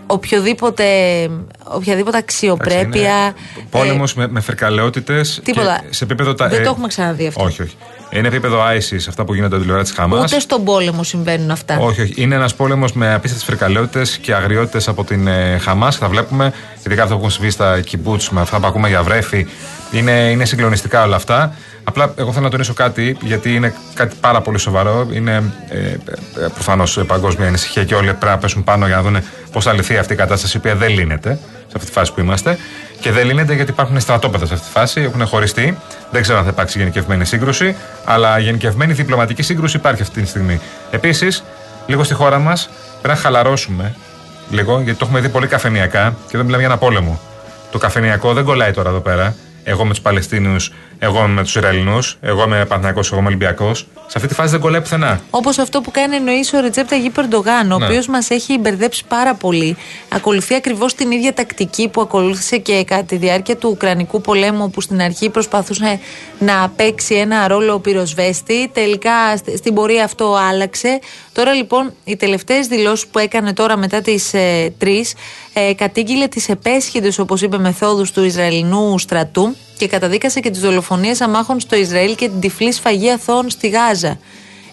οποιοδήποτε, 0.07 0.85
οποιαδήποτε 1.63 2.17
αξιοπρέπεια. 2.17 3.35
Πόλεμος 3.69 4.13
με, 4.13 4.27
με 4.27 4.39
φρικαλαιότητες. 4.39 5.41
Τίποτα. 5.43 5.81
Σε 5.89 6.03
επίπεδο 6.03 6.33
τα, 6.33 6.47
Δεν 6.47 6.59
ε, 6.59 6.63
το 6.63 6.69
έχουμε 6.69 6.87
ξαναδεί 6.87 7.27
αυτό. 7.27 7.43
Όχι, 7.43 7.61
όχι. 7.61 7.75
Είναι 8.11 8.27
επίπεδο 8.27 8.63
ISIS 8.63 9.05
αυτά 9.07 9.25
που 9.25 9.33
γίνονται 9.33 9.55
από 9.55 9.63
της 9.63 9.65
πλευρά 9.65 9.83
τη 9.83 9.93
Χαμάς. 9.93 10.31
Ούτε 10.31 10.39
στον 10.39 10.63
πόλεμο 10.63 11.03
συμβαίνουν 11.03 11.51
αυτά. 11.51 11.77
Όχι, 11.79 12.01
όχι. 12.01 12.13
Είναι 12.15 12.35
ένας 12.35 12.55
πόλεμος 12.55 12.93
με 12.93 13.13
απίστευτες 13.13 13.47
φρικαλαιότητες 13.47 14.17
και 14.17 14.33
αγριότητες 14.33 14.87
από 14.87 15.03
την 15.03 15.27
ε, 15.27 15.57
Χαμάς. 15.57 15.97
Θα 15.97 16.07
βλέπουμε, 16.07 16.53
ειδικά 16.85 17.03
αυτό 17.03 17.13
που 17.13 17.19
έχουν 17.19 17.31
συμβεί 17.31 17.49
στα 17.49 17.81
κυμπούτ 17.81 18.21
με 18.29 18.41
αυτά 18.41 18.59
που 18.59 18.67
ακούμε 18.67 18.87
για 18.87 19.03
βρέφη. 19.03 19.47
Είναι, 19.91 20.11
είναι 20.11 20.45
συγκλονιστικά 20.45 21.03
όλα 21.03 21.15
αυτά. 21.15 21.55
Απλά 21.83 22.13
εγώ 22.15 22.31
θέλω 22.31 22.43
να 22.43 22.49
τονίσω 22.49 22.73
κάτι, 22.73 23.17
γιατί 23.21 23.55
είναι 23.55 23.73
κάτι 23.93 24.15
πάρα 24.21 24.41
πολύ 24.41 24.57
σοβαρό. 24.57 25.07
Είναι 25.11 25.53
ε, 25.69 25.77
ε, 25.77 25.97
προφανώς 26.53 26.99
παγκόσμια 27.07 27.47
ανησυχία 27.47 27.83
και 27.83 27.95
όλοι 27.95 28.07
πρέπει 28.07 28.25
να 28.25 28.37
πέσουν 28.37 28.63
πάνω 28.63 28.87
για 28.87 28.95
να 28.95 29.01
δουν 29.01 29.17
πώς 29.51 29.63
θα 29.63 29.73
λυθεί 29.73 29.97
αυτή 29.97 30.13
η 30.13 30.15
κατάσταση, 30.15 30.57
η 30.57 30.59
οποία 30.59 30.75
δεν 30.75 30.89
λύνεται 30.89 31.39
σε 31.67 31.73
αυτή 31.75 31.85
τη 31.87 31.91
φάση 31.91 32.13
που 32.13 32.19
είμαστε. 32.19 32.57
Και 32.99 33.11
δεν 33.11 33.25
λύνεται 33.25 33.53
γιατί 33.53 33.71
υπάρχουν 33.71 33.99
στρατόπεδα 33.99 34.45
σε 34.45 34.53
αυτή 34.53 34.65
τη 34.65 34.71
φάση, 34.71 35.01
έχουν 35.01 35.25
χωριστεί. 35.27 35.77
Δεν 36.11 36.21
ξέρω 36.21 36.37
αν 36.37 36.43
θα 36.43 36.49
υπάρξει 36.49 36.77
γενικευμένη 36.77 37.25
σύγκρουση, 37.25 37.75
αλλά 38.05 38.39
γενικευμένη 38.39 38.93
διπλωματική 38.93 39.41
σύγκρουση 39.41 39.77
υπάρχει 39.77 40.01
αυτή 40.01 40.21
τη 40.21 40.27
στιγμή. 40.27 40.59
Επίσης, 40.91 41.43
λίγο 41.85 42.03
στη 42.03 42.13
χώρα 42.13 42.39
μας 42.39 42.69
πρέπει 43.01 43.17
να 43.17 43.23
χαλαρώσουμε 43.23 43.95
λίγο, 44.49 44.81
γιατί 44.81 44.99
το 44.99 45.05
έχουμε 45.05 45.19
δει 45.19 45.29
πολύ 45.29 45.47
καφενιακά 45.47 46.15
και 46.27 46.37
δεν 46.37 46.45
μιλάμε 46.45 46.63
για 46.63 46.71
ένα 46.71 46.77
πόλεμο. 46.77 47.19
Το 47.71 47.77
καφενιακό 47.77 48.33
δεν 48.33 48.43
κολλάει 48.43 48.71
τώρα 48.71 48.89
εδώ 48.89 48.99
πέρα. 48.99 49.35
Εγώ 49.63 49.83
με 49.85 49.89
τους 49.89 50.01
Παλαιστίνιους, 50.01 50.73
εγώ 51.03 51.21
με 51.27 51.41
τους 51.43 51.55
Ισραηλινού, 51.55 51.99
εγώ 52.21 52.47
με 52.47 52.65
Παναθυνακό, 52.65 52.99
εγώ 53.11 53.21
με 53.21 53.27
Ολυμπιακός. 53.27 53.87
Σε 54.07 54.13
αυτή 54.15 54.27
τη 54.27 54.33
φάση 54.33 54.49
δεν 54.51 54.59
κολλάει 54.59 54.81
πουθενά. 54.81 55.21
Όπως 55.29 55.57
αυτό 55.57 55.81
που 55.81 55.91
κάνει 55.91 56.15
εννοείς 56.15 56.53
ο 56.53 56.59
Ρετζέπτα 56.59 56.89
Ταγί 56.95 57.09
Περντογάν, 57.09 57.71
ο 57.71 57.77
Ναι. 57.77 57.85
οποίος 57.85 58.07
μας 58.07 58.29
έχει 58.29 58.57
μπερδέψει 58.57 59.03
πάρα 59.07 59.33
πολύ. 59.35 59.75
Ακολουθεί 60.09 60.55
ακριβώς 60.55 60.93
την 60.95 61.11
ίδια 61.11 61.33
τακτική 61.33 61.87
που 61.87 62.01
ακολούθησε 62.01 62.57
και 62.57 62.83
κατά 62.83 63.03
τη 63.03 63.15
διάρκεια 63.15 63.57
του 63.57 63.69
Ουκρανικού 63.71 64.21
πολέμου, 64.21 64.69
που 64.69 64.81
στην 64.81 65.01
αρχή 65.01 65.29
προσπαθούσε 65.29 65.99
να 66.39 66.69
παίξει 66.75 67.15
ένα 67.15 67.47
ρόλο 67.47 67.79
πυροσβέστη. 67.79 68.69
Τελικά 68.73 69.37
σ- 69.37 69.57
στην 69.57 69.73
πορεία 69.73 70.03
αυτό 70.03 70.35
άλλαξε. 70.49 70.99
Τώρα 71.33 71.53
λοιπόν 71.53 71.93
οι 72.03 72.15
τελευταίες 72.15 72.67
δηλώσεις 72.67 73.07
που 73.07 73.19
έκανε 73.19 73.53
τώρα 73.53 73.77
μετά 73.77 74.01
τις 74.01 74.33
ε, 74.33 74.73
3 74.81 74.87
ε, 75.53 75.73
κατήγγειλε 75.73 76.27
τις 76.27 76.49
επέσχυντες, 76.49 77.19
όπως 77.19 77.41
είπε, 77.41 77.57
μεθόδους 77.57 78.11
του 78.11 78.23
Ισραηλινού 78.23 78.99
στρατού 78.99 79.55
και 79.83 79.89
καταδίκασε 79.89 80.39
και 80.39 80.49
τις 80.49 80.59
δολοφονίες 80.61 81.21
αμάχων 81.21 81.59
στο 81.59 81.75
Ισραήλ 81.75 82.15
και 82.15 82.29
την 82.29 82.39
τυφλή 82.39 82.71
σφαγή 82.71 83.11
αθώων 83.11 83.49
στη 83.49 83.69
Γάζα. 83.69 84.19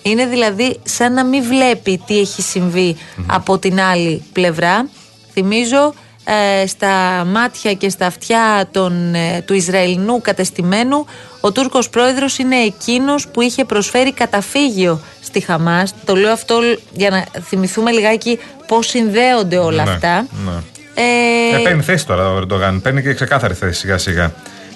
Είναι 0.03 0.27
δηλαδή 0.27 0.79
σαν 0.83 1.13
να 1.13 1.25
μην 1.25 1.43
βλέπει 1.43 2.03
τι 2.07 2.19
έχει 2.19 2.43
συμβεί 2.43 2.97
από 3.27 3.59
την 3.59 3.81
άλλη 3.81 4.23
πλευρά. 4.33 4.89
Θυμίζω 5.33 5.95
ε, 6.25 6.67
στα 6.67 7.25
μάτια 7.27 7.73
και 7.75 7.89
στα 7.89 8.07
αυτιά 8.07 8.69
των, 8.71 9.15
ε, 9.15 9.43
του 9.47 9.55
Ισραηλινού 9.55 10.21
κατεστημένου 10.21 11.07
ο 11.41 11.53
Τούρκος 11.53 11.89
πρόεδρος 11.91 12.39
είναι 12.39 12.57
εκείνος 12.57 13.29
που 13.29 13.41
είχε 13.41 13.65
προσφέρει 13.65 14.13
καταφύγιο 14.13 15.01
στη 15.21 15.41
Χαμάς. 15.41 15.95
Το 16.05 16.15
λέω 16.17 16.33
αυτό 16.33 16.59
για 16.93 17.11
να 17.11 17.25
θυμηθούμε 17.43 17.91
λιγάκι 17.91 18.39
πώς 18.67 18.87
συνδέονται 18.87 19.59
όλα 19.59 19.85
Ναι, 19.85 19.91
αυτά. 19.91 20.27
ναι. 20.45 20.53
Ε, 20.95 21.57
Ε, 21.57 21.63
παίρνει 21.63 21.83
θέση 21.83 22.07
τώρα 22.07 22.31
ο 22.33 22.37
Ερντογάν. 22.37 22.81
Παίρνει 22.83 23.03
και 23.03 23.15
ξεκάθαρη 23.15 23.55
θέση 23.55 23.79
σιγά 23.81 23.99
σιγά. 23.99 24.33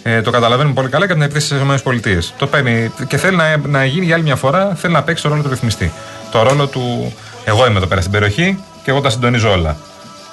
Ε, 0.06 0.22
το 0.22 0.30
καταλαβαίνουμε 0.30 0.74
πολύ 0.74 0.88
καλά 0.88 1.06
και 1.06 1.12
από 1.12 1.20
την 1.20 1.30
επίθεση 1.30 1.46
στις 1.46 1.80
ΗΠΑ. 1.80 2.22
Το 2.38 2.46
παίρνει 2.46 2.92
και 3.06 3.16
θέλει 3.16 3.36
να, 3.36 3.56
να 3.56 3.84
γίνει 3.84 4.04
για 4.04 4.14
άλλη 4.14 4.24
μια 4.24 4.36
φορά, 4.36 4.74
θέλει 4.74 4.92
να 4.92 5.02
παίξει 5.02 5.22
το 5.22 5.28
ρόλο 5.28 5.42
του 5.42 5.48
ρυθμιστή. 5.48 5.92
Το 6.30 6.42
ρόλο 6.42 6.66
του. 6.66 7.14
Εγώ 7.44 7.66
είμαι 7.66 7.76
εδώ 7.76 7.86
πέρα 7.86 8.00
στην 8.00 8.12
περιοχή 8.12 8.58
και 8.84 8.90
εγώ 8.90 9.00
τα 9.00 9.10
συντονίζω 9.10 9.50
όλα. 9.50 9.76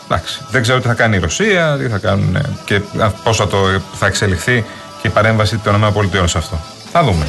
Εντάξει, 0.05 0.41
δεν 0.49 0.61
ξέρω 0.61 0.79
τι 0.79 0.87
θα 0.87 0.93
κάνει 0.93 1.15
η 1.15 1.19
Ρωσία, 1.19 1.77
τι 1.77 1.87
θα 1.87 1.97
κάνουν 1.97 2.35
ε, 2.35 2.41
και 2.65 2.81
πώ 3.23 3.33
θα, 3.33 3.47
το, 3.47 3.57
θα 3.93 4.05
εξελιχθεί 4.05 4.65
και 5.01 5.07
η 5.07 5.09
παρέμβαση 5.09 5.57
των 5.57 5.75
ΗΠΑ 5.75 6.27
σε 6.27 6.37
αυτό. 6.37 6.59
Θα 6.91 7.03
δούμε. 7.03 7.25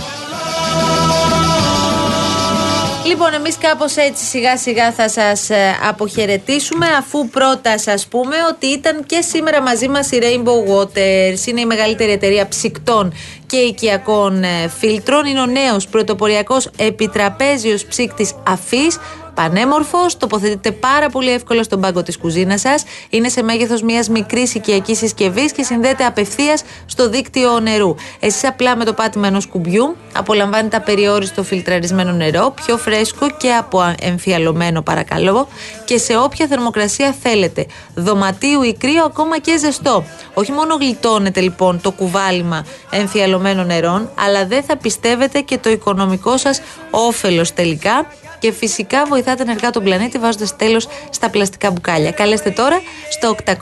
Λοιπόν, 3.12 3.34
εμείς 3.34 3.58
κάπως 3.58 3.96
έτσι 3.96 4.24
σιγά 4.24 4.56
σιγά 4.56 4.92
θα 4.92 5.08
σας 5.08 5.50
ε, 5.50 5.76
αποχαιρετήσουμε 5.88 6.86
αφού 6.86 7.28
πρώτα 7.28 7.78
σας 7.78 8.06
πούμε 8.06 8.36
ότι 8.50 8.66
ήταν 8.66 9.06
και 9.06 9.20
σήμερα 9.20 9.62
μαζί 9.62 9.88
μας 9.88 10.10
η 10.10 10.18
Rainbow 10.22 10.72
Waters. 10.72 11.46
Είναι 11.46 11.60
η 11.60 11.66
μεγαλύτερη 11.66 12.12
εταιρεία 12.12 12.48
ψυκτών 12.48 13.12
και 13.46 13.56
οικιακών 13.56 14.42
ε, 14.42 14.68
φίλτρων. 14.78 15.24
Είναι 15.26 15.40
ο 15.40 15.46
νέος 15.46 15.86
πρωτοποριακός 15.86 16.70
επιτραπέζιος 16.76 17.84
ψύκτης 17.84 18.34
αφής 18.46 18.98
Πανέμορφος, 19.34 20.16
τοποθετείται 20.16 20.70
πάρα 20.70 21.08
πολύ 21.10 21.30
εύκολα 21.30 21.62
στον 21.62 21.80
πάγκο 21.80 22.02
της 22.02 22.18
κουζίνας 22.18 22.60
σας. 22.60 22.84
Είναι 23.10 23.28
σε 23.28 23.42
μέγεθος 23.42 23.82
μιας 23.82 24.08
μικρής 24.08 24.54
οικιακής 24.54 24.98
συσκευής 24.98 25.52
και 25.52 25.62
συνδέεται 25.62 26.04
απευθείας 26.04 26.62
στο 26.86 27.08
δίκτυο 27.08 27.60
νερού. 27.60 27.94
Εσείς 28.20 28.44
απλά 28.44 28.76
με 28.76 28.84
το 28.84 28.92
πάτημα 28.92 29.26
ενός 29.26 29.46
κουμπιού 29.46 29.96
απολαμβάνετε 30.12 30.76
απεριόριστο 30.76 31.42
φιλτραρισμένο 31.42 32.12
νερό, 32.12 32.54
πιο 32.64 32.76
φρέσκο 32.76 33.30
και 33.30 33.52
από 33.52 33.94
εμφιαλωμένο 34.00 34.82
παρακαλώ 34.82 35.48
και 35.84 35.98
σε 35.98 36.16
όποια 36.16 36.46
θερμοκρασία 36.46 37.14
θέλετε. 37.22 37.66
Δωματίου 37.94 38.62
ή 38.62 38.74
κρύο, 38.78 39.04
ακόμα 39.04 39.38
και 39.38 39.58
ζεστό. 39.58 40.04
Όχι 40.34 40.52
μόνο 40.52 40.74
γλιτώνετε 40.74 41.40
λοιπόν 41.40 41.80
το 41.80 41.90
κουβάλιμα 41.90 42.64
εμφιαλωμένων 42.90 43.66
νερών, 43.66 44.10
αλλά 44.18 44.46
δεν 44.46 44.62
θα 44.62 44.76
πιστεύετε 44.76 45.40
και 45.40 45.58
το 45.58 45.70
οικονομικό 45.70 46.36
σας 46.36 46.60
όφελος 46.90 47.52
τελικά 47.52 48.06
και 48.42 48.52
φυσικά 48.52 49.04
βοηθάτε 49.08 49.42
ενεργά 49.42 49.70
τον 49.70 49.82
πλανήτη 49.82 50.18
βάζοντας 50.18 50.56
τέλος 50.56 50.88
στα 51.10 51.30
πλαστικά 51.30 51.70
μπουκάλια. 51.70 52.10
Καλέστε 52.10 52.50
τώρα 52.50 52.80
στο 53.10 53.36
801 53.44 53.60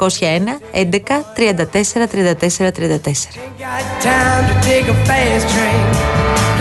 11 0.75 1.25
34 1.37 2.07
34 2.07 2.71
34. 2.71 3.01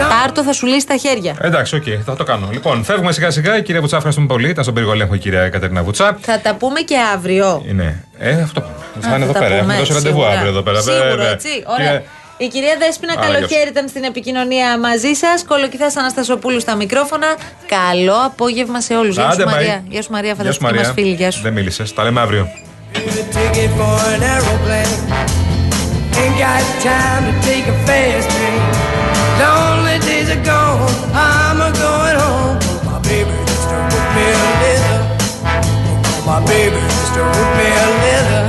Πάρτο 0.10 0.44
θα 0.44 0.54
σου 0.54 0.66
λύσει 0.66 0.88
τα 0.88 0.96
χέρια. 0.98 1.36
Εντάξει, 1.42 1.76
οκ, 1.76 1.84
θα 2.06 2.16
το 2.16 2.24
κάνω. 2.24 2.50
Λοιπόν, 2.52 2.84
φεύγουμε 2.84 3.12
σιγά 3.12 3.32
σιγά. 3.32 3.58
Η 3.58 3.64
κυρία 3.64 3.80
Βουτσά, 3.80 3.96
ευχαριστούμε 3.96 4.28
πολύ. 4.28 4.50
Ήταν 4.50 4.64
στον 4.64 4.76
πύργο 4.76 4.92
ελέγχου 4.92 5.14
η 5.14 5.18
κυρία 5.18 5.50
Κατερίνα 5.50 5.84
Βουτσά. 5.84 6.18
Θα 6.22 6.40
τα 6.40 6.56
πούμε 6.56 6.80
και 6.80 6.96
αύριο. 7.14 7.64
Είναι. 7.70 8.04
Ε, 8.18 8.42
αυτό 8.42 8.62
πάμε. 8.62 8.74
Θα 9.00 9.08
είναι 9.08 9.18
θα 9.18 9.24
εδώ 9.24 9.34
τα 9.34 9.40
πέρα. 9.40 9.50
πούμε, 9.60 9.74
Έχουμε 9.74 9.78
δώσει 9.78 9.94
ραντεβού 9.94 10.16
σίγουρα. 10.20 10.34
αύριο 10.36 10.50
εδώ 10.50 10.62
πέρα. 10.62 10.82
Σίγουρα, 10.82 11.06
βέβαια. 11.06 11.30
έτσι. 11.32 11.50
Ωραία. 11.68 12.04
Κυρία- 12.40 12.48
Η 12.48 12.48
κυρία 12.48 12.76
Δέσποινα 12.80 13.14
Άρα, 13.18 13.22
Καλοχέρι 13.22 13.62
γεια 13.62 13.70
ήταν 13.72 13.88
στην 13.88 14.04
επικοινωνία 14.04 14.80
μαζί 14.80 15.14
σας. 15.14 15.44
Κολοκυθάς 15.48 15.96
Αναστασοπούλου 15.96 16.60
στα 16.60 16.76
μικρόφωνα. 16.76 17.28
Καλό 17.68 18.16
απόγευμα 18.26 18.82
σε 18.82 18.96
όλους. 18.96 19.16
Γεια 19.16 19.24
σου 19.24 19.30
Άντε, 19.32 19.46
Μαρία. 19.46 19.58
Μαρία. 19.68 19.84
Γεια 19.88 20.02
σου 20.02 20.12
Μαρία, 20.12 20.34
Γεια 20.34 20.52
σου, 20.52 20.60
φανταστική 20.60 20.64
Μαρία. 20.64 20.82
μας 20.82 20.92
φίλη. 20.96 21.14
Γεια 21.14 21.32
σου. 21.32 21.42
Δεν 21.42 21.54
μίλησες. 21.54 21.94
Τα 21.94 22.04
λέμε 22.04 22.22
αύριο. 22.22 22.48
ticket 23.36 23.72
for 23.80 23.98
an 24.16 24.22
aeroplane. 24.34 24.96
Ain't 26.22 26.36
got 26.46 26.64
time 26.90 27.24
to 27.30 27.34
take 27.50 27.66
a 27.74 27.78
fast 27.88 28.28
train. 28.36 28.62
Lonely 29.42 29.98
days 30.08 30.30
are 30.36 30.44
gone, 30.52 30.94
I'm 31.28 31.58
a 31.68 31.70
going 31.86 32.18
home. 32.26 32.58
My 36.30 36.40
baby 36.50 36.80
just 36.90 37.16
a 37.18 38.49